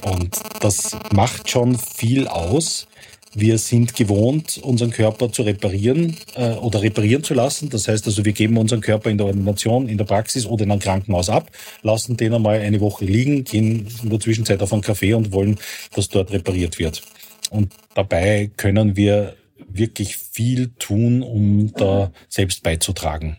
Und 0.03 0.35
das 0.59 0.97
macht 1.13 1.51
schon 1.51 1.77
viel 1.77 2.27
aus. 2.27 2.87
Wir 3.35 3.59
sind 3.59 3.95
gewohnt, 3.95 4.57
unseren 4.57 4.89
Körper 4.89 5.31
zu 5.31 5.43
reparieren 5.43 6.17
äh, 6.35 6.53
oder 6.53 6.81
reparieren 6.81 7.23
zu 7.23 7.35
lassen. 7.35 7.69
Das 7.69 7.87
heißt 7.87 8.07
also, 8.07 8.25
wir 8.25 8.33
geben 8.33 8.57
unseren 8.57 8.81
Körper 8.81 9.11
in 9.11 9.19
der 9.19 9.27
Ordination, 9.27 9.87
in 9.87 9.99
der 9.99 10.05
Praxis 10.05 10.47
oder 10.47 10.63
in 10.63 10.71
einem 10.71 10.81
Krankenhaus 10.81 11.29
ab, 11.29 11.51
lassen 11.83 12.17
den 12.17 12.33
einmal 12.33 12.59
eine 12.59 12.79
Woche 12.79 13.05
liegen, 13.05 13.43
gehen 13.43 13.87
in 14.01 14.09
der 14.09 14.19
Zwischenzeit 14.19 14.61
auf 14.63 14.73
einen 14.73 14.83
Café 14.83 15.15
und 15.15 15.31
wollen, 15.31 15.59
dass 15.95 16.09
dort 16.09 16.31
repariert 16.31 16.79
wird. 16.79 17.03
Und 17.51 17.71
dabei 17.93 18.49
können 18.57 18.95
wir 18.97 19.35
wirklich 19.67 20.17
viel 20.17 20.69
tun, 20.79 21.21
um 21.21 21.71
da 21.73 22.11
selbst 22.29 22.63
beizutragen. 22.63 23.37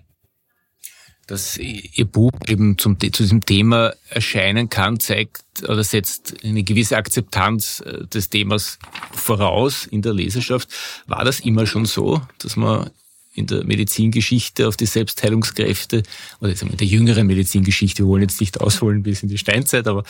Dass 1.27 1.57
Ihr 1.57 2.05
Buch 2.05 2.33
eben 2.47 2.77
zum, 2.79 3.01
zu 3.01 3.09
diesem 3.09 3.41
Thema 3.45 3.95
erscheinen 4.11 4.69
kann, 4.69 5.01
zeigt 5.01 5.43
oder 5.63 5.83
setzt 5.85 6.35
eine 6.45 6.63
gewisse 6.63 6.97
Akzeptanz 6.97 7.81
äh, 7.81 8.07
des 8.07 8.29
Themas 8.29 8.79
voraus 9.13 9.87
in 9.87 10.03
der 10.03 10.13
Leserschaft. 10.13 10.69
War 11.07 11.25
das 11.25 11.41
immer 11.41 11.67
schon 11.67 11.87
so, 11.87 12.21
dass 12.39 12.57
man 12.57 12.91
in 13.35 13.47
der 13.47 13.65
Medizingeschichte 13.65 14.69
auf 14.69 14.77
die 14.77 14.87
Selbstheilungskräfte 14.87 16.05
oder 16.41 16.53
in 16.61 16.77
der 16.77 16.87
jüngeren 16.87 17.27
Medizingeschichte, 17.27 18.05
wir 18.05 18.09
wollen 18.09 18.23
jetzt 18.23 18.41
nicht 18.41 18.61
ausholen 18.61 19.03
bis 19.03 19.23
in 19.23 19.29
die 19.29 19.39
Steinzeit, 19.39 19.89
aber, 19.89 20.05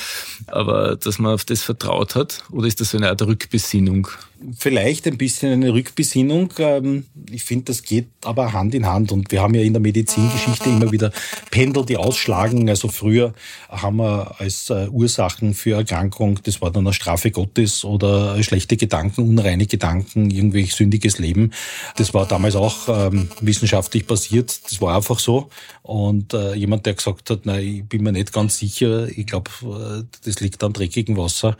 aber 0.46 0.96
dass 0.96 1.18
man 1.18 1.32
auf 1.32 1.44
das 1.44 1.62
vertraut 1.62 2.14
hat? 2.14 2.44
Oder 2.50 2.66
ist 2.66 2.80
das 2.80 2.90
so 2.90 2.98
eine 2.98 3.08
Art 3.08 3.22
Rückbesinnung? 3.22 4.08
Vielleicht 4.56 5.06
ein 5.06 5.18
bisschen 5.18 5.52
eine 5.52 5.72
Rückbesinnung. 5.72 6.52
Ähm, 6.58 7.04
ich 7.30 7.44
finde, 7.44 7.66
das 7.66 7.82
geht 7.82 8.08
aber 8.24 8.52
Hand 8.52 8.74
in 8.74 8.86
Hand. 8.86 9.12
Und 9.12 9.30
wir 9.30 9.42
haben 9.42 9.54
ja 9.54 9.62
in 9.62 9.72
der 9.72 9.80
Medizingeschichte 9.82 10.68
immer 10.68 10.92
wieder 10.92 11.12
Pendel, 11.50 11.84
die 11.84 11.96
ausschlagen. 11.96 12.68
Also 12.68 12.88
früher 12.88 13.34
haben 13.68 13.96
wir 13.96 14.40
als 14.40 14.70
äh, 14.70 14.88
Ursachen 14.88 15.54
für 15.54 15.76
Erkrankung, 15.76 16.40
das 16.42 16.60
war 16.60 16.70
dann 16.70 16.86
eine 16.86 16.94
Strafe 16.94 17.30
Gottes 17.30 17.84
oder 17.84 18.42
schlechte 18.42 18.76
Gedanken, 18.76 19.22
unreine 19.22 19.66
Gedanken, 19.66 20.30
irgendwie 20.30 20.64
sündiges 20.66 21.18
Leben. 21.18 21.52
Das 21.96 22.14
war 22.14 22.26
damals 22.26 22.56
auch 22.56 22.88
ähm, 22.88 23.28
wissenschaftlich 23.40 24.06
basiert. 24.06 24.60
Das 24.64 24.80
war 24.80 24.96
einfach 24.96 25.18
so. 25.18 25.48
Und 25.82 26.32
äh, 26.32 26.54
jemand, 26.54 26.86
der 26.86 26.94
gesagt 26.94 27.28
hat, 27.30 27.44
nein, 27.44 27.62
ich 27.62 27.84
bin 27.84 28.02
mir 28.02 28.12
nicht 28.12 28.32
ganz 28.32 28.58
sicher, 28.58 29.06
ich 29.08 29.26
glaube, 29.26 29.50
äh, 29.62 30.04
das 30.24 30.40
liegt 30.40 30.62
am 30.64 30.72
dreckigen 30.72 31.16
Wasser, 31.16 31.56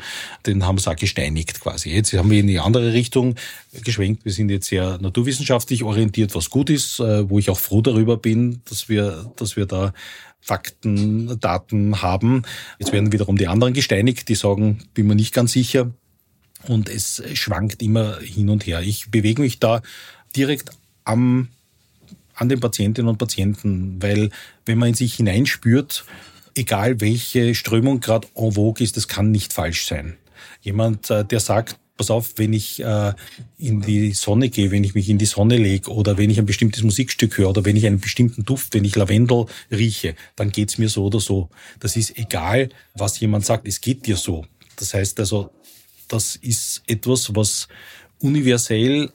den 0.46 0.66
haben 0.66 0.78
sie 0.78 0.90
auch 0.90 0.96
gesteinigt 0.96 1.60
quasi. 1.60 1.90
Jetzt 1.90 2.12
haben 2.14 2.30
wir 2.30 2.40
in 2.40 2.46
die 2.46 2.58
andere 2.74 2.92
Richtung 2.92 3.34
geschwenkt. 3.84 4.24
Wir 4.24 4.32
sind 4.32 4.50
jetzt 4.50 4.68
sehr 4.68 4.98
naturwissenschaftlich 4.98 5.82
orientiert, 5.82 6.34
was 6.34 6.50
gut 6.50 6.70
ist, 6.70 7.00
äh, 7.00 7.28
wo 7.28 7.38
ich 7.38 7.50
auch 7.50 7.58
froh 7.58 7.80
darüber 7.80 8.16
bin, 8.16 8.62
dass 8.64 8.88
wir, 8.88 9.30
dass 9.36 9.56
wir 9.56 9.66
da 9.66 9.92
Fakten, 10.40 11.40
Daten 11.40 12.02
haben. 12.02 12.42
Jetzt 12.78 12.92
werden 12.92 13.12
wiederum 13.12 13.38
die 13.38 13.48
anderen 13.48 13.72
gesteinigt, 13.72 14.28
die 14.28 14.34
sagen, 14.34 14.82
bin 14.92 15.06
mir 15.06 15.14
nicht 15.14 15.32
ganz 15.32 15.52
sicher. 15.52 15.90
Und 16.68 16.88
es 16.88 17.22
schwankt 17.32 17.82
immer 17.82 18.18
hin 18.20 18.50
und 18.50 18.66
her. 18.66 18.82
Ich 18.82 19.10
bewege 19.10 19.40
mich 19.40 19.58
da 19.58 19.82
direkt 20.34 20.70
am 21.04 21.48
an 22.34 22.48
den 22.48 22.60
Patientinnen 22.60 23.08
und 23.08 23.18
Patienten, 23.18 24.02
weil 24.02 24.30
wenn 24.66 24.78
man 24.78 24.88
in 24.88 24.94
sich 24.94 25.14
hineinspürt, 25.14 26.04
egal 26.56 27.00
welche 27.00 27.54
Strömung 27.54 28.00
gerade 28.00 28.28
en 28.34 28.52
vogue 28.52 28.82
ist, 28.82 28.96
das 28.96 29.08
kann 29.08 29.30
nicht 29.30 29.52
falsch 29.52 29.86
sein. 29.86 30.16
Jemand, 30.60 31.10
äh, 31.10 31.24
der 31.24 31.40
sagt, 31.40 31.78
pass 31.96 32.10
auf, 32.10 32.34
wenn 32.36 32.52
ich 32.52 32.82
äh, 32.82 33.12
in 33.58 33.80
die 33.80 34.12
Sonne 34.12 34.48
gehe, 34.48 34.70
wenn 34.70 34.84
ich 34.84 34.94
mich 34.94 35.08
in 35.08 35.18
die 35.18 35.26
Sonne 35.26 35.56
lege 35.56 35.90
oder 35.90 36.18
wenn 36.18 36.30
ich 36.30 36.38
ein 36.38 36.46
bestimmtes 36.46 36.82
Musikstück 36.82 37.38
höre 37.38 37.50
oder 37.50 37.64
wenn 37.64 37.76
ich 37.76 37.86
einen 37.86 38.00
bestimmten 38.00 38.44
Duft, 38.44 38.74
wenn 38.74 38.84
ich 38.84 38.96
Lavendel 38.96 39.46
rieche, 39.70 40.14
dann 40.36 40.50
geht's 40.50 40.78
mir 40.78 40.88
so 40.88 41.04
oder 41.04 41.20
so. 41.20 41.50
Das 41.80 41.96
ist 41.96 42.18
egal, 42.18 42.70
was 42.94 43.20
jemand 43.20 43.44
sagt, 43.46 43.66
es 43.68 43.80
geht 43.80 44.06
dir 44.06 44.16
so. 44.16 44.44
Das 44.76 44.94
heißt 44.94 45.20
also, 45.20 45.50
das 46.08 46.36
ist 46.36 46.82
etwas, 46.86 47.34
was 47.34 47.68
universell, 48.18 49.10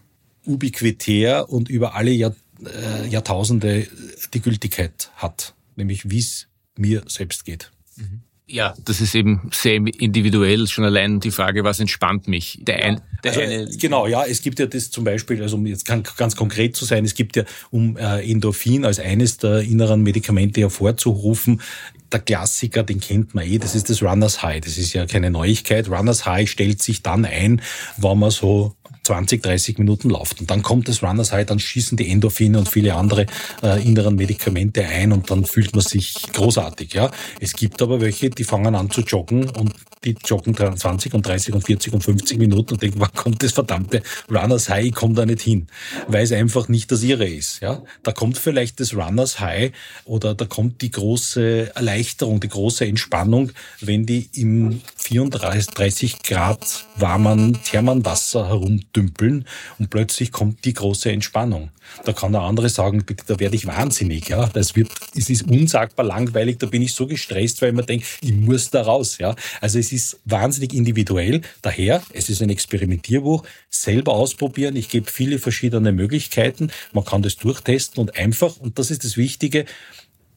ubiquitär 0.46 1.50
und 1.50 1.70
über 1.70 1.96
alle 1.96 2.12
Jahr, 2.12 2.36
äh, 2.66 3.08
Jahrtausende 3.08 3.88
die 4.34 4.42
Gültigkeit 4.42 5.12
hat, 5.16 5.54
nämlich 5.76 6.10
wie 6.10 6.20
es 6.20 6.48
mir 6.78 7.04
selbst 7.08 7.44
geht. 7.46 7.72
Mhm. 7.98 8.22
Ja, 8.52 8.74
das 8.84 9.00
ist 9.00 9.14
eben 9.14 9.50
sehr 9.54 9.76
individuell. 9.76 10.68
Schon 10.68 10.84
allein 10.84 11.20
die 11.20 11.30
Frage, 11.30 11.64
was 11.64 11.80
entspannt 11.80 12.28
mich? 12.28 12.58
Der, 12.62 12.84
ein, 12.84 13.02
der 13.24 13.32
also, 13.32 13.42
eine 13.42 13.68
genau, 13.78 14.08
ja, 14.08 14.26
es 14.26 14.42
gibt 14.42 14.58
ja 14.60 14.66
das 14.66 14.90
zum 14.90 15.04
Beispiel, 15.04 15.42
also 15.44 15.56
um 15.56 15.68
jetzt 15.68 15.86
ganz 15.86 16.36
konkret 16.36 16.76
zu 16.76 16.86
sein, 16.86 17.06
es 17.06 17.14
gibt 17.14 17.36
ja, 17.36 17.44
um 17.70 17.96
äh, 17.96 18.28
Endorphin 18.30 18.86
als 18.86 19.00
eines 19.00 19.38
der 19.38 19.62
inneren 19.62 20.02
Medikamente 20.02 20.62
hervorzurufen, 20.62 21.62
der 22.12 22.20
Klassiker, 22.20 22.84
den 22.84 23.00
kennt 23.00 23.36
man 23.36 23.46
eh, 23.46 23.58
das 23.58 23.76
ist 23.76 23.90
das 23.90 24.02
Runners 24.02 24.42
High. 24.44 24.62
Das 24.62 24.78
ist 24.78 24.94
ja 24.94 25.06
keine 25.06 25.30
Neuigkeit. 25.32 25.90
Runners 25.90 26.26
High 26.26 26.50
stellt 26.50 26.82
sich 26.82 27.04
dann 27.04 27.26
ein, 27.26 27.62
wenn 27.98 28.20
man 28.20 28.32
so 28.32 28.76
20, 29.04 29.42
30 29.42 29.80
Minuten 29.80 30.10
läuft. 30.10 30.40
Und 30.40 30.52
dann 30.52 30.62
kommt 30.62 30.88
das 30.88 31.02
Runners 31.02 31.32
High, 31.32 31.46
dann 31.46 31.60
schießen 31.60 31.98
die 31.98 32.12
Endorphine 32.12 32.60
und 32.60 32.70
viele 32.70 32.94
andere 32.94 33.26
äh, 33.64 33.82
inneren 33.84 34.16
Medikamente 34.16 34.86
ein 34.86 35.12
und 35.12 35.32
dann 35.32 35.46
fühlt 35.46 35.74
man 35.74 35.84
sich 35.84 36.14
großartig. 36.32 36.94
Ja, 36.94 37.10
Es 37.40 37.54
gibt 37.54 37.82
aber 37.82 38.02
welche, 38.02 38.30
die 38.30 38.44
fangen 38.44 38.76
an 38.76 38.92
zu 38.92 39.02
joggen 39.02 39.50
und 39.50 39.74
die 40.04 40.16
joggen 40.26 40.56
20 40.56 41.14
und 41.14 41.26
30 41.26 41.54
und 41.54 41.62
40 41.62 41.94
und 41.94 42.04
50 42.04 42.38
Minuten 42.38 42.74
und 42.74 42.82
denken, 42.82 43.00
wann 43.00 43.14
kommt 43.14 43.44
das 43.44 43.52
verdammte 43.52 44.02
Runners 44.30 44.70
High, 44.70 44.86
ich 44.86 44.96
komme 44.96 45.14
da 45.14 45.26
nicht 45.26 45.42
hin, 45.42 45.68
weil 46.08 46.24
es 46.24 46.32
einfach 46.32 46.68
nicht 46.70 46.92
das 46.92 47.04
ihre 47.04 47.28
ist. 47.28 47.60
Ja, 47.62 47.84
Da 48.04 48.12
kommt 48.12 48.38
vielleicht 48.38 48.80
das 48.80 48.96
Runners 48.96 49.40
High 49.40 49.72
oder 50.06 50.36
da 50.36 50.46
kommt 50.46 50.82
die 50.82 50.92
große 50.92 51.76
Erleichterung, 51.76 52.40
die 52.40 52.48
große 52.48 52.86
Entspannung, 52.86 53.52
wenn 53.82 54.06
die 54.06 54.30
im 54.34 54.82
34 54.98 56.24
Grad 56.24 56.86
warmen 56.96 57.60
Thermanwasser 57.64 58.48
herumdümpeln 58.48 59.46
und 59.80 59.90
plötzlich 59.90 60.32
kommt 60.32 60.66
die 60.66 60.74
große 60.74 61.12
Entspannung. 61.12 61.72
Da 62.06 62.14
kann 62.14 62.32
der 62.32 62.42
andere 62.42 62.70
sagen, 62.70 63.04
bitte, 63.06 63.24
da 63.28 63.40
werde 63.40 63.56
ich 63.56 63.66
wahnsinnig. 63.66 64.30
Ja, 64.30 64.48
das 64.48 64.76
wird, 64.76 64.90
es 65.16 65.30
ist 65.30 65.44
unsagbar 65.50 66.06
langweilig. 66.06 66.58
Da 66.60 66.68
bin 66.68 66.82
ich 66.82 66.94
so 66.94 67.08
gestresst, 67.08 67.62
weil 67.62 67.72
man 67.74 67.86
denkt, 67.86 68.06
ich 68.22 68.34
muss 68.34 68.70
da 68.70 68.82
raus. 68.84 69.18
Ja, 69.18 69.36
also 69.62 69.80
es 69.80 69.89
ist 69.92 70.20
wahnsinnig 70.26 70.74
individuell. 70.74 71.42
Daher, 71.62 72.02
es 72.14 72.30
ist 72.30 72.42
ein 72.42 72.50
Experimentierbuch. 72.50 73.44
Selber 73.70 74.14
ausprobieren. 74.14 74.76
Ich 74.76 74.90
gebe 74.90 75.10
viele 75.10 75.40
verschiedene 75.40 75.92
Möglichkeiten. 75.92 76.72
Man 76.94 77.06
kann 77.06 77.22
das 77.22 77.38
durchtesten 77.38 78.00
und 78.00 78.18
einfach. 78.18 78.58
Und 78.58 78.80
das 78.80 78.92
ist 78.92 79.04
das 79.04 79.18
Wichtige 79.18 79.66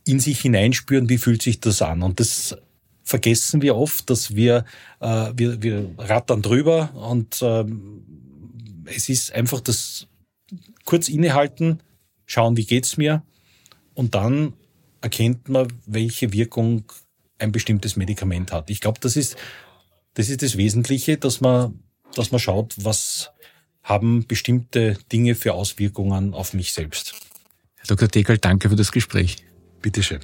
in 0.06 0.20
sich 0.20 0.40
hineinspüren, 0.40 1.08
wie 1.08 1.18
fühlt 1.18 1.42
sich 1.42 1.60
das 1.60 1.82
an. 1.82 2.02
Und 2.02 2.20
das 2.20 2.56
vergessen 3.04 3.62
wir 3.62 3.76
oft, 3.76 4.08
dass 4.10 4.34
wir, 4.34 4.64
äh, 5.00 5.32
wir, 5.34 5.62
wir 5.62 5.90
rattern 5.98 6.42
drüber 6.42 6.94
und 6.94 7.40
ähm, 7.42 8.04
es 8.84 9.08
ist 9.08 9.32
einfach 9.32 9.60
das 9.60 10.06
kurz 10.84 11.08
innehalten, 11.08 11.80
schauen, 12.26 12.56
wie 12.56 12.64
geht's 12.64 12.96
mir 12.96 13.22
und 13.94 14.14
dann 14.14 14.54
erkennt 15.00 15.48
man, 15.48 15.68
welche 15.86 16.32
Wirkung 16.32 16.84
ein 17.42 17.52
bestimmtes 17.52 17.96
Medikament 17.96 18.52
hat. 18.52 18.70
Ich 18.70 18.80
glaube, 18.80 19.00
das 19.00 19.16
ist, 19.16 19.36
das 20.14 20.28
ist 20.28 20.42
das 20.42 20.56
Wesentliche, 20.56 21.18
dass 21.18 21.40
man, 21.40 21.80
dass 22.14 22.30
man 22.30 22.40
schaut, 22.40 22.74
was 22.78 23.30
haben 23.82 24.26
bestimmte 24.26 24.96
Dinge 25.12 25.34
für 25.34 25.54
Auswirkungen 25.54 26.34
auf 26.34 26.54
mich 26.54 26.72
selbst. 26.72 27.14
Herr 27.76 27.86
Dr. 27.88 28.08
Deckel, 28.08 28.38
danke 28.38 28.70
für 28.70 28.76
das 28.76 28.92
Gespräch. 28.92 29.38
Bitteschön. 29.80 30.20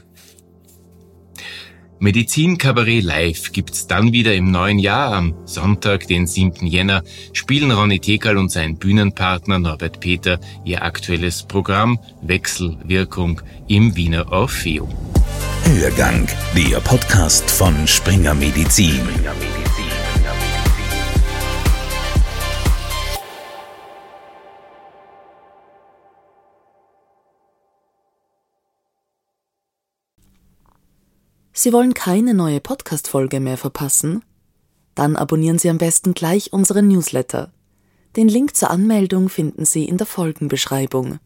Medizin 2.01 2.59
Kabarett 2.59 3.03
Live 3.03 3.51
gibt's 3.51 3.89
dann 3.89 4.13
wieder 4.13 4.33
im 4.33 4.53
neuen 4.53 4.79
Jahr. 4.79 5.15
Am 5.15 5.35
Sonntag, 5.47 6.07
den 6.07 6.29
7. 6.29 6.65
Jänner, 6.65 7.03
spielen 7.33 7.73
Ronny 7.73 7.99
Tekal 7.99 8.37
und 8.37 8.53
sein 8.53 8.79
Bühnenpartner 8.79 9.59
Norbert 9.59 9.99
Peter 9.99 10.39
ihr 10.65 10.85
aktuelles 10.85 11.43
Programm 11.43 11.99
Wechselwirkung 12.23 13.43
im 13.67 13.97
Wiener 13.97 14.31
Orpheum. 14.31 14.95
Hörgang, 15.69 16.27
der 16.57 16.81
Podcast 16.81 17.51
von. 17.51 17.87
Springer 17.87 18.33
Medizin. 18.33 19.07
Sie 31.53 31.73
wollen 31.75 31.93
keine 31.93 32.33
neue 32.33 32.61
Podcast-Folge 32.61 33.39
mehr 33.39 33.59
verpassen? 33.59 34.25
Dann 34.95 35.17
abonnieren 35.17 35.59
Sie 35.59 35.69
am 35.69 35.77
besten 35.77 36.15
gleich 36.15 36.51
unseren 36.55 36.89
Newsletter. 36.89 37.53
Den 38.17 38.29
Link 38.29 38.57
zur 38.57 38.71
Anmeldung 38.71 39.29
finden 39.29 39.67
Sie 39.67 39.85
in 39.85 39.99
der 39.99 40.07
Folgenbeschreibung. 40.07 41.19